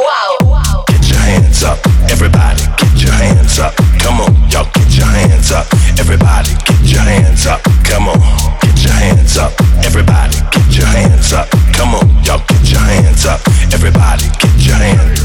Wow. 0.45 0.83
Get 0.87 1.09
your 1.09 1.19
hands 1.19 1.63
up, 1.63 1.77
everybody, 2.09 2.61
get 2.77 2.91
your 2.91 2.92
hands 3.23 3.59
up. 3.59 3.73
Come 4.03 4.19
on, 4.21 4.33
y'all 4.51 4.67
get 4.73 4.89
your 4.91 5.07
hands 5.07 5.51
up. 5.51 5.65
Everybody, 5.99 6.51
get 6.67 6.83
your 6.83 7.01
hands 7.01 7.47
up. 7.47 7.61
Come 7.87 8.07
on, 8.09 8.19
get 8.61 8.77
your 8.83 8.93
hands 8.93 9.37
up. 9.37 9.51
Everybody, 9.83 10.37
get 10.51 10.67
your 10.75 10.87
hands 10.87 11.31
up. 11.33 11.47
Come 11.73 11.95
on, 11.95 12.07
y'all 12.23 12.43
get 12.47 12.63
your 12.67 12.83
hands 12.83 13.25
up. 13.25 13.39
Everybody, 13.71 14.27
get 14.39 14.55
your 14.59 14.75
hands. 14.75 15.19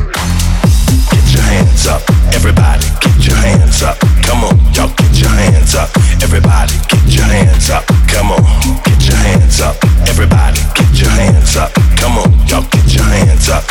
Get 1.10 1.26
your 1.34 1.42
hands 1.42 1.86
up. 1.86 2.02
Everybody, 2.34 2.86
get 3.02 3.18
your 3.26 3.36
hands 3.36 3.82
up. 3.82 3.96
Come 4.22 4.44
on, 4.44 4.54
y'all 4.74 4.92
get 4.94 5.14
your 5.18 5.30
hands 5.30 5.74
up. 5.74 5.90
Everybody, 6.22 6.74
get 6.88 7.06
your 7.10 7.24
hands 7.24 7.70
up. 7.70 7.84
Come 8.06 8.30
on, 8.30 8.42
get 8.84 9.00
your 9.08 9.16
hands 9.16 9.60
up. 9.60 9.76
Everybody, 10.06 10.60
get 10.74 10.92
your 11.00 11.10
hands 11.10 11.56
up. 11.56 11.70
Come 11.98 12.18
on, 12.18 12.30
y'all 12.46 12.62
get 12.70 12.94
your 12.94 13.04
hands 13.04 13.48
up. 13.48 13.64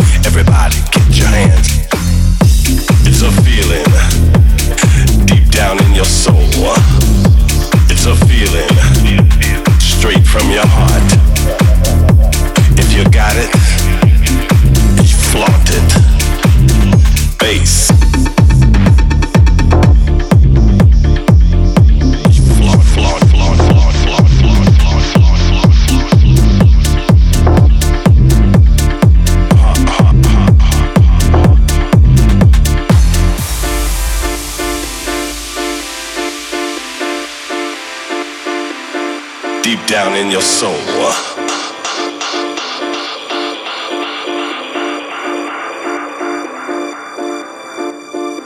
your 40.38 40.44
soul. 40.44 40.78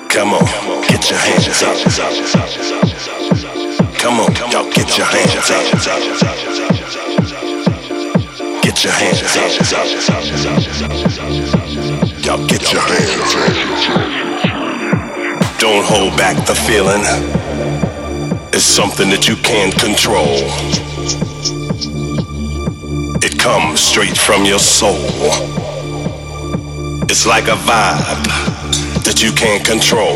Come 0.08 0.34
on, 0.34 0.46
get 0.88 1.10
your 1.10 1.20
hands 1.20 1.64
up. 1.64 1.76
Come 4.00 4.22
on, 4.22 4.34
y'all 4.52 4.72
get 4.72 4.98
your 4.98 5.08
hands 5.08 5.52
up. 5.52 5.64
Get 8.64 8.84
your 8.86 8.94
hands 8.94 9.36
up. 9.36 9.52
Y'all 12.24 12.48
get 12.48 12.72
your 12.72 12.82
hands 12.82 13.36
up. 13.36 13.50
Don't 15.60 15.84
hold 15.84 16.16
back 16.16 16.38
the 16.48 16.56
feeling. 16.56 17.04
It's 18.54 18.64
something 18.64 19.10
that 19.10 19.28
you 19.28 19.36
can't 19.36 19.74
control. 19.78 20.91
It 23.42 23.50
comes 23.50 23.82
straight 23.82 24.16
from 24.16 24.46
your 24.46 24.60
soul. 24.60 25.02
It's 27.10 27.26
like 27.26 27.50
a 27.50 27.58
vibe 27.66 28.22
that 29.02 29.26
you 29.26 29.34
can't 29.34 29.66
control. 29.66 30.14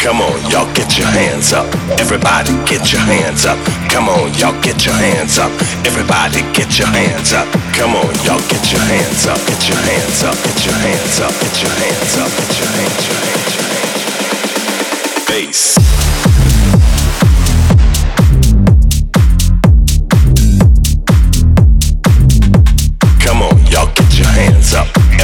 Come 0.00 0.24
on, 0.24 0.40
y'all 0.48 0.64
get 0.72 0.96
your 0.96 1.12
hands 1.12 1.52
up. 1.52 1.68
Everybody 2.00 2.56
get 2.64 2.88
your 2.88 3.04
hands 3.04 3.44
up. 3.44 3.60
Come 3.92 4.08
on, 4.08 4.32
y'all 4.40 4.56
get 4.64 4.80
your 4.80 4.96
hands 4.96 5.36
up. 5.36 5.52
Everybody 5.84 6.40
get 6.56 6.80
your 6.80 6.88
hands 6.88 7.36
up. 7.36 7.44
Come 7.76 7.92
on, 8.00 8.08
y'all 8.24 8.40
get 8.48 8.64
your 8.72 8.80
hands 8.80 9.28
up. 9.28 9.36
Get 9.44 9.68
your 9.68 9.76
hands 9.76 10.24
up. 10.24 10.32
Get 10.40 10.64
your 10.64 10.72
hands 10.72 11.20
up. 11.20 11.36
Get 11.36 11.60
your 11.60 11.76
hands 11.76 12.16
up. 12.16 12.32
Get 12.32 12.56
your 12.56 12.72
hands 12.72 13.12
up. 13.12 13.12
Get 13.12 13.12
your 13.12 13.20
hands 13.20 13.60
up. 13.60 13.68
Bass. 15.28 16.31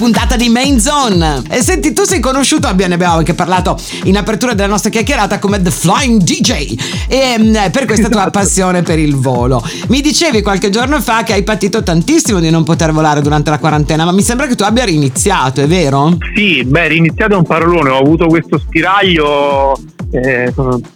puntata 0.00 0.34
di 0.36 0.48
Main 0.48 0.80
Zone. 0.80 1.42
E 1.50 1.60
senti, 1.62 1.92
tu 1.92 2.04
sei 2.04 2.20
conosciuto, 2.20 2.66
abbiamo- 2.66 2.88
ne 2.88 2.94
abbiamo 2.94 3.16
anche 3.18 3.34
parlato 3.34 3.76
in 4.04 4.16
apertura 4.16 4.54
della 4.54 4.68
nostra 4.68 4.88
chiacchierata, 4.88 5.38
come 5.38 5.60
The 5.60 5.70
Flying 5.70 6.22
DJ. 6.22 6.74
E 7.06 7.36
mm, 7.38 7.52
per 7.70 7.84
questa 7.84 8.08
tua 8.08 8.28
passione 8.32 8.80
per 8.80 8.98
il 8.98 9.14
volo. 9.14 9.62
Mi 9.88 10.00
dicevi 10.00 10.40
qualche 10.40 10.70
giorno 10.70 11.02
fa 11.02 11.22
che 11.22 11.34
hai 11.34 11.42
patito 11.42 11.82
tantissimo 11.82 12.40
di 12.40 12.48
non 12.48 12.64
poter 12.64 12.92
volare 12.92 13.20
durante 13.20 13.50
la 13.50 13.58
quarantena, 13.58 14.06
ma 14.06 14.12
mi 14.12 14.22
sembra 14.22 14.46
che 14.46 14.54
tu 14.54 14.62
abbia 14.62 14.84
riniziato, 14.86 15.60
è 15.60 15.66
vero? 15.66 16.16
Sì, 16.34 16.64
beh, 16.64 16.88
riniziato 16.88 17.34
è 17.34 17.36
un 17.36 17.44
parolone, 17.44 17.90
ho 17.90 17.98
avuto 17.98 18.26
questo 18.26 18.58
spiraglio 18.58 19.78
eh, 20.12 20.52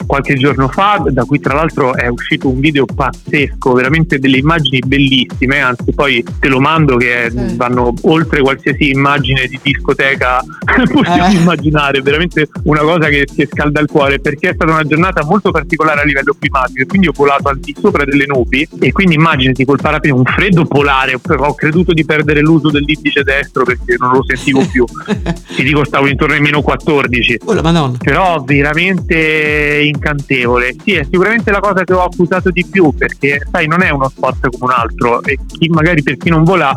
qualche 0.06 0.34
giorno 0.34 0.66
fa, 0.68 1.00
da 1.10 1.24
cui 1.24 1.38
tra 1.38 1.54
l'altro 1.54 1.94
è 1.94 2.08
uscito 2.08 2.48
un 2.48 2.58
video 2.58 2.84
pazzesco, 2.86 3.72
veramente 3.72 4.18
delle 4.18 4.38
immagini 4.38 4.80
bellissime, 4.84 5.60
anzi 5.60 5.92
poi 5.94 6.24
te 6.40 6.48
lo 6.48 6.58
mando 6.58 6.96
che 6.96 7.30
Sì. 7.30 7.56
vanno 7.56 7.92
oltre 8.02 8.40
qualsiasi 8.40 8.93
immagine 8.94 9.46
di 9.46 9.58
discoteca 9.62 10.42
possiamo 10.92 11.26
Eh. 11.28 11.32
immaginare, 11.40 12.00
veramente 12.02 12.48
una 12.64 12.80
cosa 12.80 13.08
che 13.08 13.24
ti 13.24 13.46
scalda 13.50 13.80
il 13.80 13.86
cuore 13.88 14.18
perché 14.20 14.50
è 14.50 14.54
stata 14.54 14.72
una 14.72 14.84
giornata 14.84 15.24
molto 15.24 15.50
particolare 15.50 16.00
a 16.00 16.04
livello 16.04 16.34
climatico 16.38 16.82
e 16.82 16.86
quindi 16.86 17.08
ho 17.08 17.12
volato 17.14 17.48
al 17.48 17.58
di 17.58 17.74
sopra 17.80 18.04
delle 18.04 18.26
nubi 18.26 18.66
e 18.80 18.92
quindi 18.92 19.14
immaginati 19.14 19.64
col 19.64 19.80
parapente 19.80 20.16
un 20.16 20.24
freddo 20.24 20.64
polare, 20.64 21.14
ho 21.14 21.54
creduto 21.54 21.92
di 21.92 22.04
perdere 22.04 22.40
l'uso 22.40 22.70
dell'indice 22.70 23.22
destro 23.22 23.64
perché 23.64 23.96
non 23.98 24.12
lo 24.12 24.24
sentivo 24.26 24.64
più, 24.70 24.84
ti 25.54 25.62
dico 25.62 25.84
stavo 25.84 26.06
intorno 26.06 26.34
ai 26.34 26.40
meno 26.40 26.62
14 26.62 27.38
Oh 27.44 27.62
madonna. 27.62 27.96
però 27.98 28.42
veramente 28.42 29.80
incantevole. 29.84 30.74
Sì, 30.82 30.92
è 30.94 31.04
sicuramente 31.04 31.50
la 31.50 31.60
cosa 31.60 31.84
che 31.84 31.92
ho 31.92 32.02
accusato 32.04 32.50
di 32.50 32.64
più 32.70 32.92
perché, 32.96 33.40
sai, 33.50 33.66
non 33.66 33.82
è 33.82 33.90
uno 33.90 34.08
sport 34.08 34.48
come 34.50 34.72
un 34.72 34.78
altro 34.78 35.22
e 35.22 35.38
chi 35.46 35.68
magari 35.68 36.02
per 36.02 36.16
chi 36.16 36.28
non 36.30 36.44
vola 36.44 36.74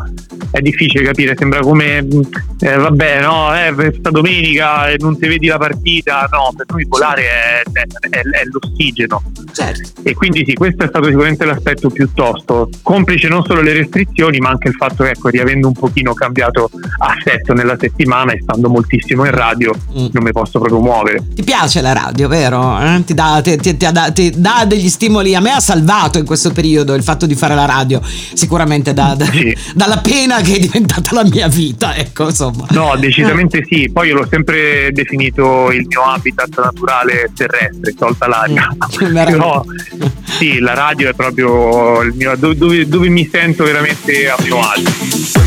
è 0.51 0.59
difficile 0.61 1.03
capire, 1.03 1.35
sembra 1.37 1.59
come 1.59 2.05
eh, 2.59 2.75
vabbè, 2.75 3.21
no, 3.21 3.53
eh, 3.55 3.73
questa 3.73 4.09
domenica 4.09 4.87
e 4.89 4.95
non 4.99 5.17
ti 5.17 5.27
vedi 5.27 5.47
la 5.47 5.57
partita, 5.57 6.27
no, 6.31 6.51
per 6.55 6.65
noi 6.69 6.85
volare 6.87 7.21
è, 7.23 7.61
è- 7.71 8.09
è- 8.09 8.21
è 8.21 8.41
l'ossigeno 8.51 9.21
Certo. 9.53 10.01
e 10.03 10.13
quindi 10.15 10.43
sì, 10.47 10.53
questo 10.53 10.83
è 10.83 10.87
stato 10.87 11.05
sicuramente 11.07 11.45
l'aspetto 11.45 11.89
più 11.89 12.09
tosto, 12.13 12.69
complice 12.81 13.27
non 13.27 13.43
solo 13.45 13.61
le 13.61 13.73
restrizioni 13.73 14.37
ma 14.39 14.49
anche 14.49 14.67
il 14.69 14.75
fatto 14.75 15.03
che 15.03 15.11
ecco, 15.11 15.29
riavendo 15.29 15.67
un 15.67 15.73
pochino 15.73 16.13
cambiato 16.13 16.69
assetto 16.99 17.53
nella 17.53 17.75
settimana 17.79 18.31
e 18.33 18.39
stando 18.41 18.69
moltissimo 18.69 19.25
in 19.25 19.31
radio 19.31 19.73
Mm. 19.97 20.07
non 20.11 20.23
mi 20.23 20.31
posso 20.31 20.59
proprio 20.59 20.79
muovere. 20.79 21.23
Ti 21.33 21.43
piace 21.43 21.81
la 21.81 21.93
radio, 21.93 22.27
vero? 22.27 22.79
Eh? 22.79 23.03
Ti, 23.05 23.13
dà, 23.13 23.39
ti- 23.43 23.57
ti- 23.57 23.77
ti 23.77 24.31
dà 24.35 24.65
degli 24.65 24.89
stimoli. 24.89 25.33
A 25.35 25.39
me 25.39 25.51
ha 25.51 25.59
salvato 25.59 26.17
in 26.17 26.25
questo 26.25 26.51
periodo 26.51 26.93
il 26.93 27.03
fatto 27.03 27.25
di 27.25 27.35
fare 27.35 27.55
la 27.55 27.65
radio. 27.65 28.01
Sicuramente 28.33 28.93
da- 28.93 29.15
da- 29.17 29.25
Sì. 29.25 29.55
dalla 29.73 29.97
pena 29.99 30.41
che 30.41 30.55
è 30.55 30.59
diventata 30.59 31.13
la 31.15 31.23
mia 31.23 31.47
vita, 31.47 31.93
ecco, 31.97 32.25
insomma. 32.25 32.65
No, 32.71 32.95
decisamente 32.97 33.65
sì. 33.67 33.89
Poi 33.91 34.09
io 34.09 34.15
l'ho 34.15 34.27
sempre 34.29 34.91
definito 34.91 35.71
il 35.71 35.85
mio 35.87 36.03
habitat 36.03 36.59
naturale 36.59 37.31
terrestre, 37.35 37.93
tolta 37.93 38.27
l'aria. 38.27 38.75
Mm. 39.03 39.13
Però 39.25 39.63
sì, 40.23 40.59
la 40.59 40.73
radio 40.73 41.09
è 41.09 41.13
proprio 41.13 42.01
il 42.01 42.13
mio, 42.15 42.35
dove- 42.35 42.87
dove 42.87 43.09
mi 43.09 43.27
sento 43.31 43.63
veramente 43.63 44.29
a 44.29 44.35
mio 44.41 44.59
agio. 44.59 45.46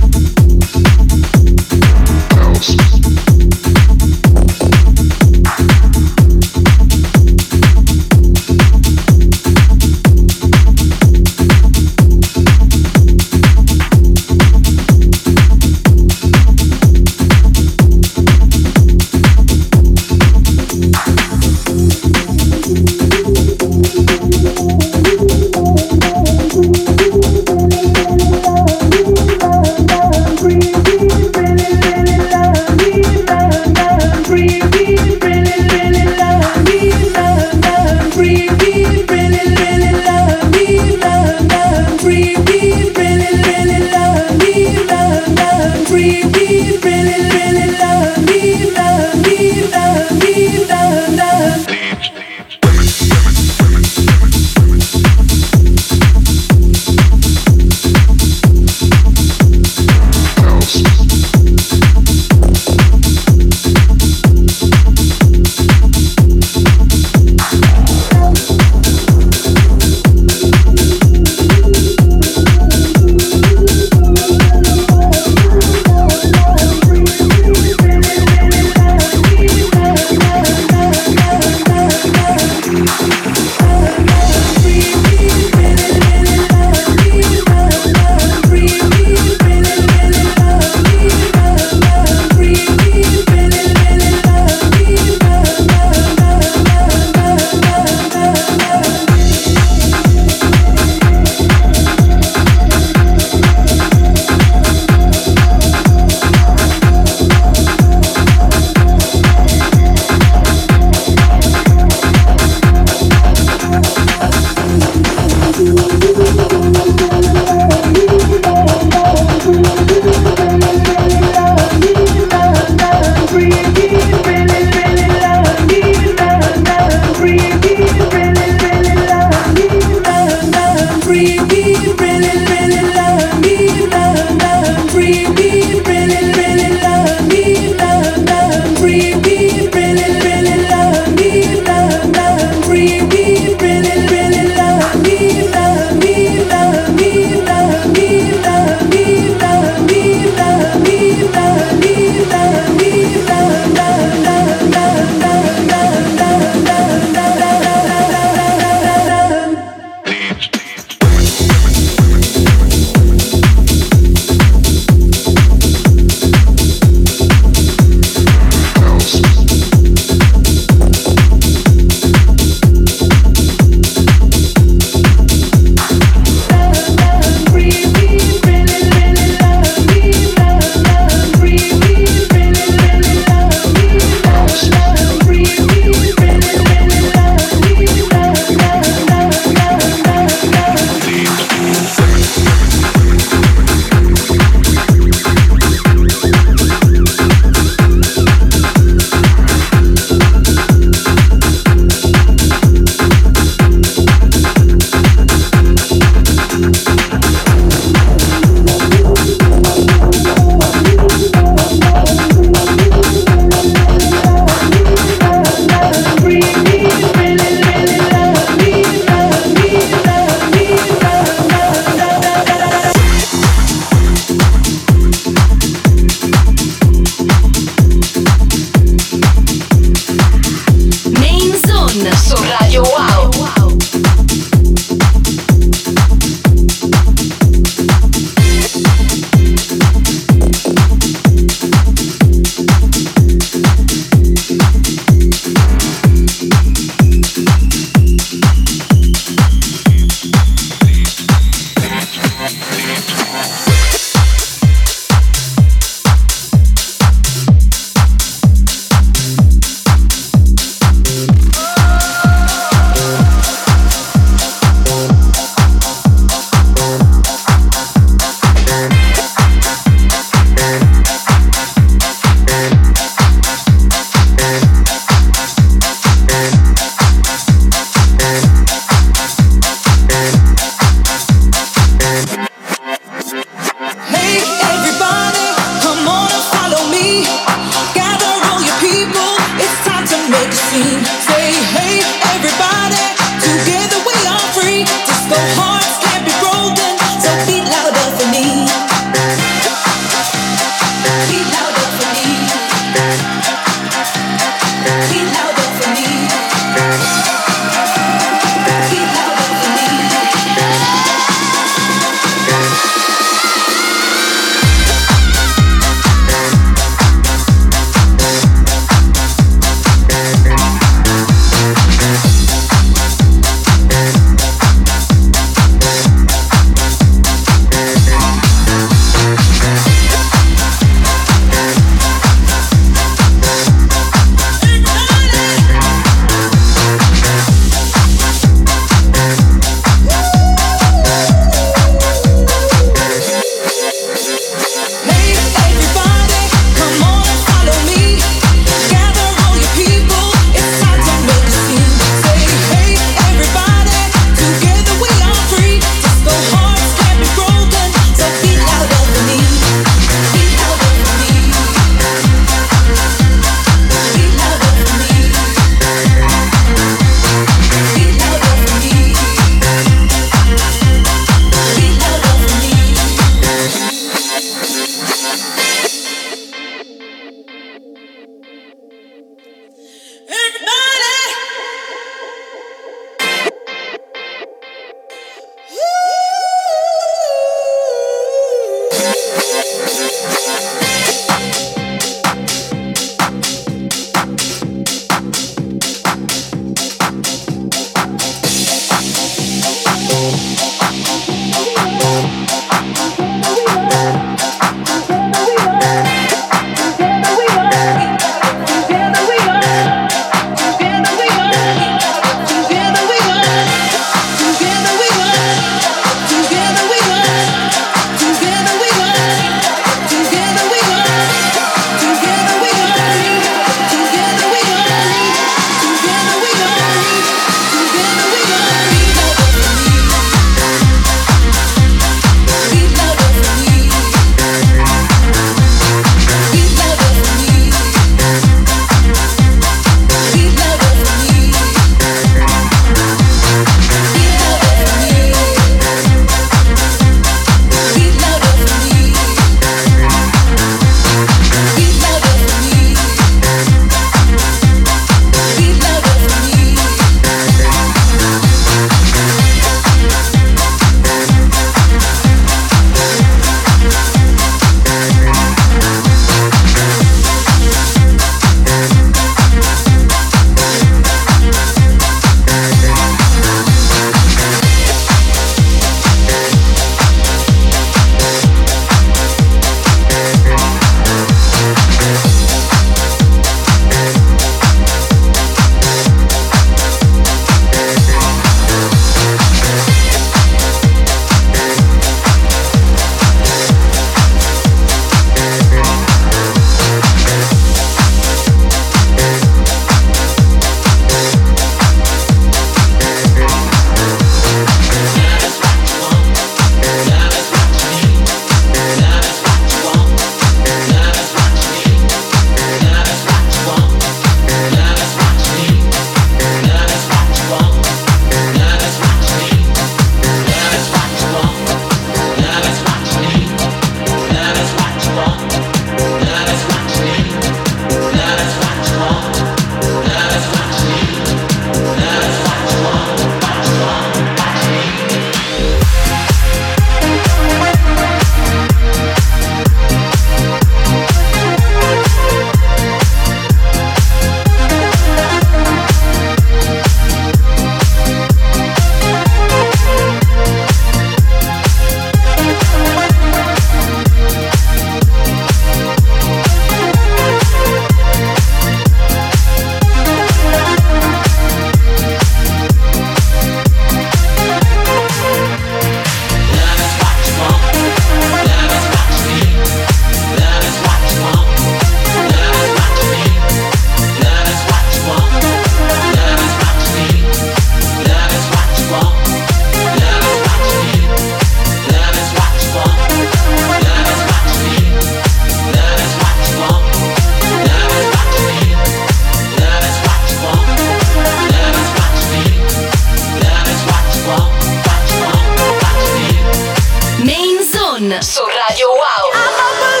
su 598.21 598.45
Radio 598.45 598.87
Wow. 598.87 600.00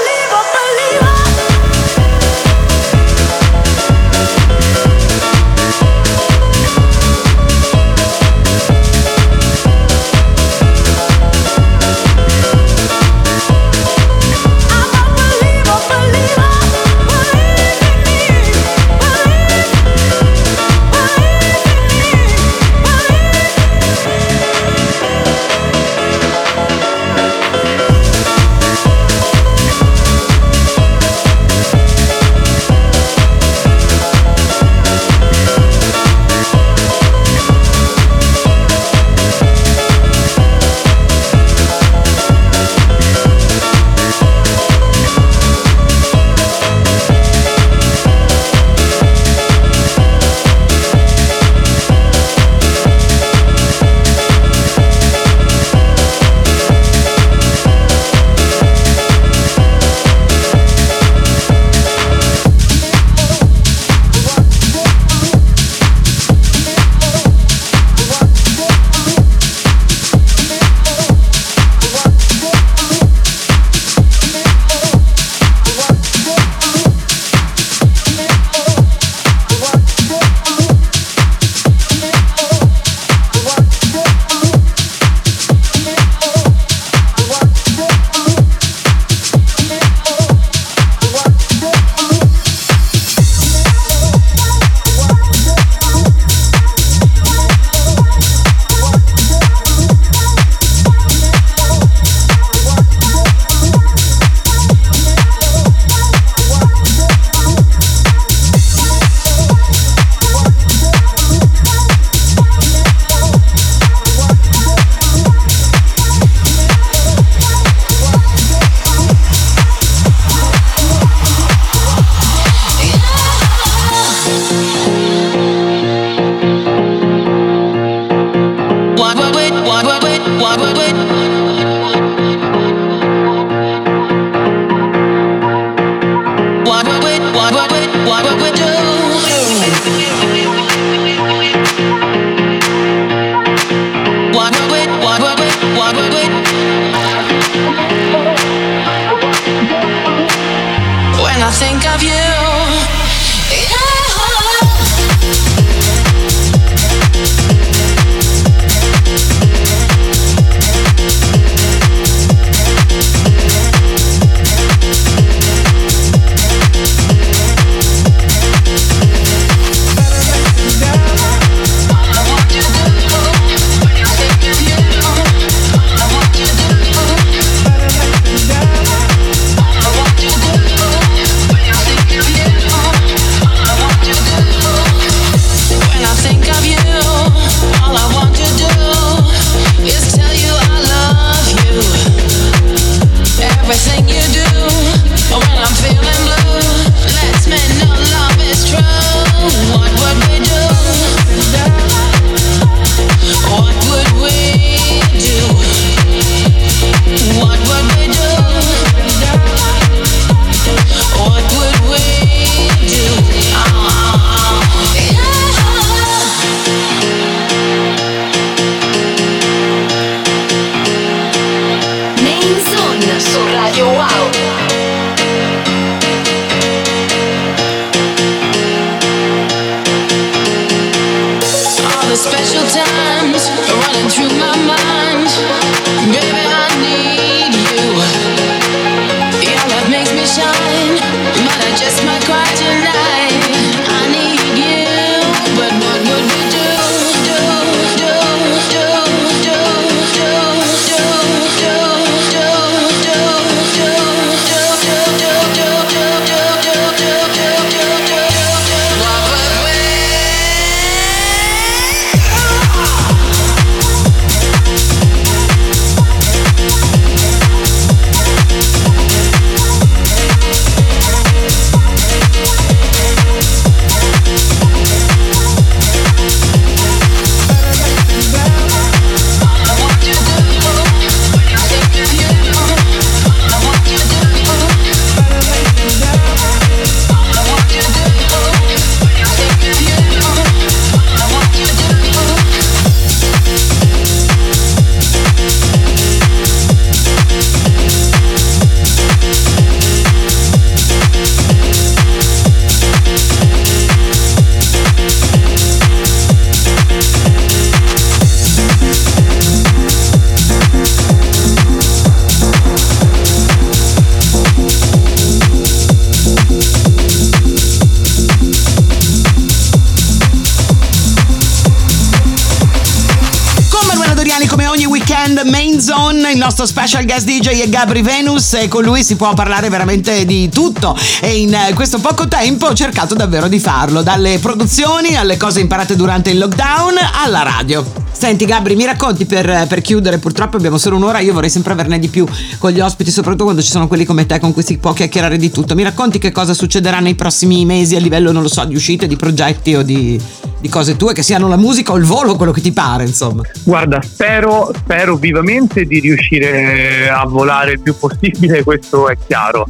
Nostro 326.51 326.65
special 326.65 327.05
guest 327.05 327.25
DJ 327.25 327.61
è 327.61 327.69
Gabri 327.69 328.01
Venus 328.01 328.55
e 328.55 328.67
con 328.67 328.83
lui 328.83 329.05
si 329.05 329.15
può 329.15 329.33
parlare 329.33 329.69
veramente 329.69 330.25
di 330.25 330.49
tutto 330.49 330.97
e 331.21 331.37
in 331.39 331.53
eh, 331.53 331.73
questo 331.73 331.99
poco 331.99 332.27
tempo 332.27 332.65
ho 332.65 332.73
cercato 332.73 333.15
davvero 333.15 333.47
di 333.47 333.57
farlo, 333.57 334.01
dalle 334.01 334.37
produzioni 334.37 335.15
alle 335.15 335.37
cose 335.37 335.61
imparate 335.61 335.95
durante 335.95 336.31
il 336.31 336.39
lockdown 336.39 336.95
alla 337.23 337.43
radio. 337.43 338.00
Senti 338.21 338.45
Gabri, 338.45 338.75
mi 338.75 338.85
racconti 338.85 339.25
per, 339.25 339.65
per 339.67 339.81
chiudere, 339.81 340.19
purtroppo 340.19 340.55
abbiamo 340.55 340.77
solo 340.77 340.95
un'ora, 340.95 341.17
io 341.17 341.33
vorrei 341.33 341.49
sempre 341.49 341.73
averne 341.73 341.97
di 341.97 342.07
più 342.07 342.23
con 342.59 342.69
gli 342.69 342.79
ospiti, 342.79 343.09
soprattutto 343.09 343.45
quando 343.45 343.63
ci 343.63 343.71
sono 343.71 343.87
quelli 343.87 344.05
come 344.05 344.27
te 344.27 344.39
con 344.39 344.53
cui 344.53 344.61
si 344.61 344.77
può 344.77 344.93
chiacchierare 344.93 345.37
di 345.37 345.49
tutto. 345.49 345.73
Mi 345.73 345.81
racconti 345.81 346.19
che 346.19 346.31
cosa 346.31 346.53
succederà 346.53 346.99
nei 346.99 347.15
prossimi 347.15 347.65
mesi 347.65 347.95
a 347.95 347.99
livello, 347.99 348.31
non 348.31 348.43
lo 348.43 348.47
so, 348.47 348.63
di 348.65 348.75
uscite, 348.75 349.07
di 349.07 349.15
progetti 349.15 349.73
o 349.73 349.81
di, 349.81 350.21
di 350.59 350.69
cose 350.69 350.97
tue, 350.97 351.13
che 351.13 351.23
siano 351.23 351.47
la 351.47 351.57
musica 351.57 351.93
o 351.93 351.97
il 351.97 352.03
volo, 352.03 352.35
quello 352.35 352.51
che 352.51 352.61
ti 352.61 352.71
pare, 352.71 353.05
insomma. 353.05 353.41
Guarda, 353.63 353.99
spero, 354.03 354.71
spero 354.77 355.15
vivamente 355.15 355.85
di 355.85 355.99
riuscire 355.99 357.09
a 357.09 357.25
volare 357.25 357.71
il 357.71 357.79
più 357.79 357.97
possibile, 357.97 358.61
questo 358.61 359.09
è 359.09 359.17
chiaro. 359.25 359.67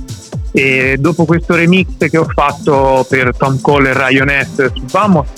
E 0.52 0.97
dopo 0.99 1.26
questo 1.26 1.56
remix 1.56 1.88
che 1.97 2.18
ho 2.18 2.28
fatto 2.34 3.06
per 3.08 3.36
Tom 3.38 3.62
Cole 3.62 3.91
e 3.91 3.93
Ryan 3.93 4.30
S 4.43 4.72
su 4.74 4.84
Vamos, 4.91 5.30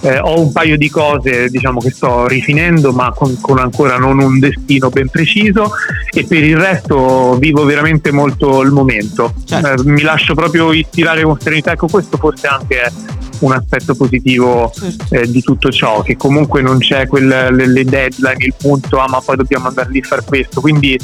eh, 0.00 0.18
ho 0.18 0.40
un 0.40 0.50
paio 0.52 0.78
di 0.78 0.88
cose 0.88 1.48
diciamo, 1.48 1.80
che 1.80 1.90
sto 1.90 2.26
rifinendo, 2.26 2.92
ma 2.92 3.12
con, 3.12 3.38
con 3.40 3.58
ancora 3.58 3.98
non 3.98 4.18
un 4.18 4.38
destino 4.38 4.88
ben 4.88 5.08
preciso. 5.08 5.70
E 6.10 6.24
per 6.24 6.42
il 6.42 6.56
resto 6.56 7.36
vivo 7.38 7.64
veramente 7.64 8.10
molto 8.12 8.62
il 8.62 8.70
momento. 8.70 9.34
Certo. 9.44 9.82
Eh, 9.82 9.84
mi 9.84 10.00
lascio 10.00 10.34
proprio 10.34 10.72
ispirare 10.72 11.22
con 11.22 11.38
serenità. 11.38 11.72
Ecco, 11.72 11.88
questo 11.88 12.16
forse 12.16 12.46
anche 12.46 12.80
è 12.80 12.92
un 13.40 13.52
aspetto 13.52 13.94
positivo 13.94 14.72
eh, 15.10 15.30
di 15.30 15.42
tutto 15.42 15.70
ciò, 15.70 16.00
che 16.02 16.16
comunque 16.16 16.62
non 16.62 16.78
c'è 16.78 17.06
quel, 17.06 17.26
le, 17.26 17.66
le 17.66 17.84
deadline, 17.84 18.36
il 18.38 18.54
punto, 18.56 18.98
ah 18.98 19.08
ma 19.08 19.20
poi 19.20 19.36
dobbiamo 19.36 19.68
andare 19.68 19.90
lì 19.90 20.00
a 20.02 20.06
fare 20.06 20.22
questo, 20.24 20.60
quindi 20.62 20.98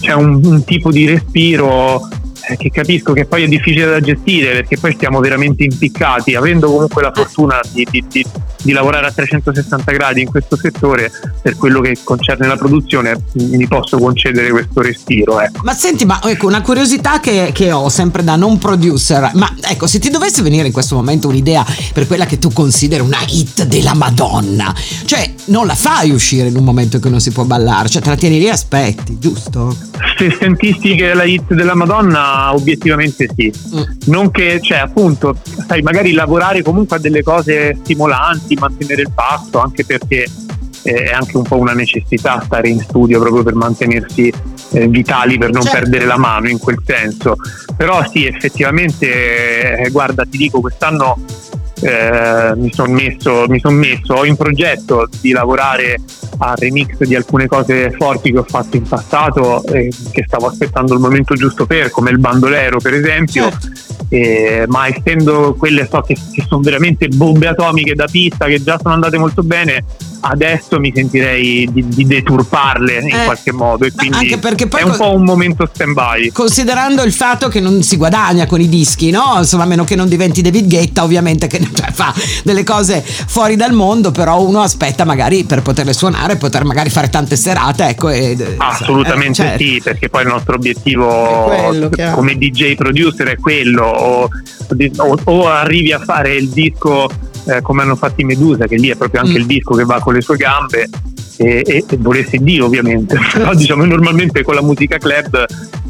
c'è 0.00 0.12
un, 0.12 0.40
un 0.44 0.64
tipo 0.64 0.90
di 0.90 1.06
respiro 1.06 2.08
che 2.56 2.70
capisco 2.70 3.12
che 3.12 3.24
poi 3.24 3.44
è 3.44 3.48
difficile 3.48 3.86
da 3.86 4.00
gestire 4.00 4.52
perché 4.52 4.76
poi 4.78 4.92
stiamo 4.92 5.20
veramente 5.20 5.64
impiccati, 5.64 6.34
avendo 6.34 6.70
comunque 6.70 7.02
la 7.02 7.12
fortuna 7.14 7.60
di, 7.72 7.86
di- 7.90 8.04
di- 8.08 8.26
di 8.64 8.72
lavorare 8.72 9.06
a 9.06 9.12
360 9.12 9.92
gradi 9.92 10.22
in 10.22 10.28
questo 10.28 10.56
settore, 10.56 11.12
per 11.42 11.56
quello 11.56 11.80
che 11.80 11.98
concerne 12.02 12.46
la 12.46 12.56
produzione 12.56 13.14
mi 13.34 13.66
posso 13.68 13.98
concedere 13.98 14.50
questo 14.50 14.80
respiro. 14.80 15.40
Ecco. 15.40 15.60
Ma 15.62 15.74
senti, 15.74 16.06
ma 16.06 16.20
ecco, 16.24 16.46
una 16.46 16.62
curiosità 16.62 17.20
che, 17.20 17.50
che 17.52 17.70
ho 17.70 17.88
sempre 17.90 18.24
da 18.24 18.36
non 18.36 18.58
producer, 18.58 19.30
ma 19.34 19.54
ecco, 19.68 19.86
se 19.86 19.98
ti 19.98 20.08
dovesse 20.08 20.42
venire 20.42 20.66
in 20.66 20.72
questo 20.72 20.94
momento 20.94 21.28
un'idea 21.28 21.64
per 21.92 22.06
quella 22.06 22.24
che 22.24 22.38
tu 22.38 22.52
consideri 22.52 23.02
una 23.02 23.18
hit 23.28 23.64
della 23.64 23.94
Madonna, 23.94 24.74
cioè 25.04 25.32
non 25.46 25.66
la 25.66 25.74
fai 25.74 26.10
uscire 26.10 26.48
in 26.48 26.56
un 26.56 26.64
momento 26.64 26.96
in 26.96 27.02
cui 27.02 27.10
non 27.10 27.20
si 27.20 27.32
può 27.32 27.44
ballare, 27.44 27.88
cioè 27.88 28.00
te 28.00 28.08
la 28.08 28.16
tieni 28.16 28.38
lì 28.38 28.46
e 28.46 28.50
aspetti, 28.50 29.18
giusto? 29.18 29.76
Se 30.16 30.34
sentissi 30.38 30.94
che 30.94 31.10
è 31.10 31.14
la 31.14 31.24
hit 31.24 31.52
della 31.52 31.74
Madonna, 31.74 32.54
obiettivamente 32.54 33.28
sì. 33.36 33.52
Mm. 33.74 33.82
Non 34.06 34.30
che, 34.30 34.60
cioè, 34.62 34.78
appunto, 34.78 35.36
sai, 35.66 35.82
magari 35.82 36.12
lavorare 36.12 36.62
comunque 36.62 36.96
a 36.96 37.00
delle 37.00 37.22
cose 37.22 37.76
stimolanti, 37.82 38.53
mantenere 38.54 39.02
il 39.02 39.10
passo, 39.14 39.60
anche 39.60 39.84
perché 39.84 40.26
eh, 40.82 41.04
è 41.04 41.12
anche 41.12 41.36
un 41.36 41.44
po' 41.44 41.58
una 41.58 41.72
necessità 41.72 42.42
stare 42.44 42.68
in 42.68 42.80
studio 42.80 43.20
proprio 43.20 43.42
per 43.42 43.54
mantenersi 43.54 44.32
eh, 44.72 44.88
vitali, 44.88 45.38
per 45.38 45.50
non 45.50 45.62
Certo. 45.62 45.78
perdere 45.78 46.04
la 46.04 46.18
mano 46.18 46.48
in 46.48 46.58
quel 46.58 46.78
senso. 46.84 47.36
Però 47.76 48.06
sì, 48.10 48.26
effettivamente, 48.26 49.78
eh, 49.78 49.90
guarda, 49.90 50.24
ti 50.24 50.36
dico, 50.36 50.60
quest'anno 50.60 51.16
eh, 51.80 52.52
mi 52.56 52.72
sono 52.72 52.92
messo, 52.92 53.44
mi 53.48 53.58
son 53.58 53.74
messo, 53.74 54.14
ho 54.14 54.24
in 54.24 54.36
progetto 54.36 55.08
di 55.20 55.32
lavorare 55.32 56.00
al 56.38 56.56
remix 56.56 56.96
di 56.98 57.14
alcune 57.14 57.46
cose 57.46 57.90
forti 57.90 58.32
che 58.32 58.38
ho 58.38 58.46
fatto 58.46 58.76
in 58.76 58.86
passato 58.86 59.64
e 59.66 59.90
che 60.10 60.24
stavo 60.26 60.46
aspettando 60.46 60.94
il 60.94 61.00
momento 61.00 61.34
giusto 61.34 61.66
per, 61.66 61.90
come 61.90 62.10
il 62.10 62.18
bandolero 62.18 62.78
per 62.78 62.94
esempio. 62.94 63.50
Certo. 63.50 63.73
Eh, 64.14 64.64
ma 64.68 64.86
essendo 64.86 65.56
quelle 65.58 65.88
so 65.90 66.00
che, 66.02 66.14
che 66.14 66.44
sono 66.48 66.60
veramente 66.60 67.08
bombe 67.08 67.48
atomiche 67.48 67.96
da 67.96 68.06
pista 68.08 68.46
che 68.46 68.62
già 68.62 68.78
sono 68.80 68.94
andate 68.94 69.18
molto 69.18 69.42
bene, 69.42 69.84
adesso 70.26 70.78
mi 70.80 70.92
sentirei 70.94 71.68
di, 71.70 71.86
di 71.88 72.04
deturparle 72.06 73.00
in 73.00 73.14
Eh, 73.14 73.24
qualche 73.24 73.52
modo 73.52 73.84
e 73.84 73.92
quindi 73.92 74.16
anche 74.16 74.38
perché 74.38 74.66
poi 74.66 74.80
è 74.80 74.84
un 74.84 74.90
co- 74.92 74.96
po' 74.96 75.14
un 75.14 75.22
momento 75.24 75.68
stand 75.72 75.92
by. 75.94 76.30
Considerando 76.32 77.02
il 77.02 77.12
fatto 77.12 77.48
che 77.48 77.60
non 77.60 77.82
si 77.82 77.96
guadagna 77.96 78.46
con 78.46 78.60
i 78.60 78.68
dischi, 78.68 79.10
no? 79.10 79.34
Insomma, 79.38 79.64
a 79.64 79.66
meno 79.66 79.84
che 79.84 79.96
non 79.96 80.08
diventi 80.08 80.40
David 80.42 80.66
Guetta, 80.68 81.02
ovviamente 81.04 81.46
che 81.46 81.58
cioè, 81.74 81.90
fa 81.92 82.12
delle 82.42 82.64
cose 82.64 83.02
fuori 83.02 83.56
dal 83.56 83.72
mondo, 83.72 84.10
però 84.10 84.42
uno 84.42 84.60
aspetta 84.62 85.04
magari 85.04 85.44
per 85.44 85.62
poterle 85.62 85.92
suonare, 85.92 86.36
poter 86.36 86.64
magari 86.64 86.90
fare 86.90 87.08
tante 87.10 87.36
serate, 87.36 87.88
ecco. 87.88 88.08
E, 88.10 88.54
Assolutamente 88.58 89.42
eh, 89.42 89.46
certo. 89.46 89.62
sì, 89.64 89.80
perché 89.82 90.08
poi 90.08 90.22
il 90.22 90.28
nostro 90.28 90.54
obiettivo 90.54 91.44
quello, 91.44 91.90
come 92.12 92.34
DJ 92.36 92.74
producer 92.74 93.28
è 93.28 93.36
quello, 93.36 93.84
o, 93.84 94.28
o- 94.96 95.18
o 95.24 95.48
arrivi 95.48 95.92
a 95.92 95.98
fare 96.00 96.34
il 96.34 96.48
disco 96.48 97.08
eh, 97.46 97.62
come 97.62 97.82
hanno 97.82 97.96
fatto 97.96 98.20
i 98.20 98.24
Medusa, 98.24 98.66
che 98.66 98.76
lì 98.76 98.88
è 98.88 98.96
proprio 98.96 99.20
anche 99.20 99.32
Mm. 99.32 99.36
il 99.36 99.46
disco 99.46 99.74
che 99.74 99.84
va 99.84 100.00
con 100.00 100.14
le 100.14 100.20
sue 100.20 100.36
gambe, 100.36 100.88
e, 101.36 101.62
e, 101.66 101.84
e 101.88 101.96
volessi 101.98 102.38
Dio 102.38 102.66
ovviamente, 102.66 103.18
però 103.32 103.54
diciamo 103.54 103.84
normalmente 103.84 104.42
con 104.42 104.54
la 104.54 104.62
musica 104.62 104.98
club 104.98 105.44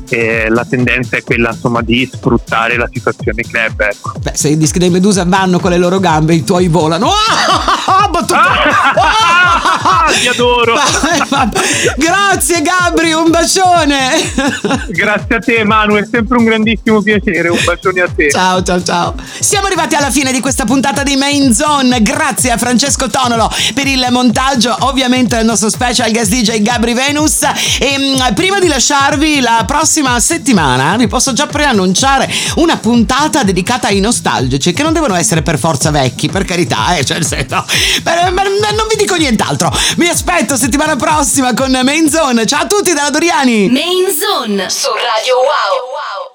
eh, 0.09 0.49
la 0.51 0.65
tendenza 0.65 1.17
è 1.17 1.23
quella 1.23 1.51
insomma 1.51 1.81
di 1.83 2.09
sfruttare 2.11 2.77
la 2.77 2.89
situazione 2.93 3.43
club. 3.43 3.81
Ecco. 3.81 4.13
Beh, 4.23 4.33
se 4.35 4.49
i 4.49 4.57
dischi 4.57 4.79
dei 4.79 4.91
Medusa 4.91 5.25
vanno 5.25 5.59
con 5.59 5.71
le 5.71 5.79
loro 5.79 5.99
gambe, 5.99 6.35
i 6.35 6.45
tuoi 6.45 6.69
volano. 6.69 7.11
Ah, 8.15 8.21
battuta! 8.21 8.95
Ah! 8.95 10.13
Ti 10.13 10.29
adoro! 10.29 10.75
Grazie 11.97 12.63
Gabri, 12.63 13.13
un 13.13 13.31
bacione! 13.31 14.33
Grazie 14.89 15.37
a 15.37 15.39
te 15.41 15.65
Manu, 15.65 15.97
è 15.97 16.07
sempre 16.09 16.39
un 16.39 16.45
grandissimo 16.45 17.03
piacere, 17.03 17.49
un 17.49 17.59
bacione 17.65 18.01
a 18.03 18.09
te. 18.15 18.31
Ciao, 18.31 18.63
ciao, 18.63 18.83
ciao. 18.83 19.15
Siamo 19.41 19.67
arrivati 19.67 19.97
alla 19.97 20.11
fine 20.11 20.31
di 20.31 20.41
questa 20.41 20.65
puntata 20.65 21.03
di 21.03 21.17
Main 21.17 21.53
Zone. 21.53 22.03
Grazie 22.03 22.53
a 22.53 22.57
Francesco 22.57 23.09
Tonolo 23.09 23.51
per 23.75 23.87
il 23.87 24.07
montaggio, 24.11 24.77
ovviamente 24.81 25.37
al 25.37 25.45
nostro 25.45 25.69
special 25.69 26.11
guest 26.13 26.31
DJ 26.31 26.63
Gabri 26.63 26.95
Venus. 26.95 27.43
E 27.43 27.99
mm, 27.99 28.35
prima 28.35 28.61
di 28.61 28.69
lasciarvi 28.69 29.41
la 29.41 29.65
prossima 29.67 30.21
settimana, 30.21 30.97
vi 30.97 31.09
posso 31.09 31.33
già 31.33 31.47
preannunciare 31.47 32.31
una 32.57 32.77
puntata 32.77 33.43
dedicata 33.43 33.89
ai 33.89 34.01
nostalgici, 34.01 34.73
che 34.73 34.83
non 34.83 34.93
devono 34.93 35.15
essere 35.15 35.43
per 35.43 35.59
forza 35.59 35.91
vecchi, 35.91 36.29
per 36.29 36.45
carità, 36.45 36.97
eh, 36.97 37.05
cioè, 37.05 37.17
nel 37.17 37.27
senso, 37.27 37.65
ma 38.05 38.43
non 38.43 38.87
vi 38.89 38.97
dico 38.97 39.15
dico 39.15 39.17
nient'altro. 39.17 39.71
Vi 39.97 40.09
aspetto 40.09 40.57
settimana 40.57 40.97
prossima 40.97 41.55
con 41.55 41.71
Main 41.71 42.09
Zone. 42.09 42.47
Ciao 42.47 42.63
a 42.63 42.67
tutti 42.67 42.93
dalla 42.93 43.11
Doriani. 43.11 43.69
Main 43.69 44.11
Zone 44.11 44.69
su 44.71 44.89
Radio 44.89 45.37
Wow. 45.37 46.33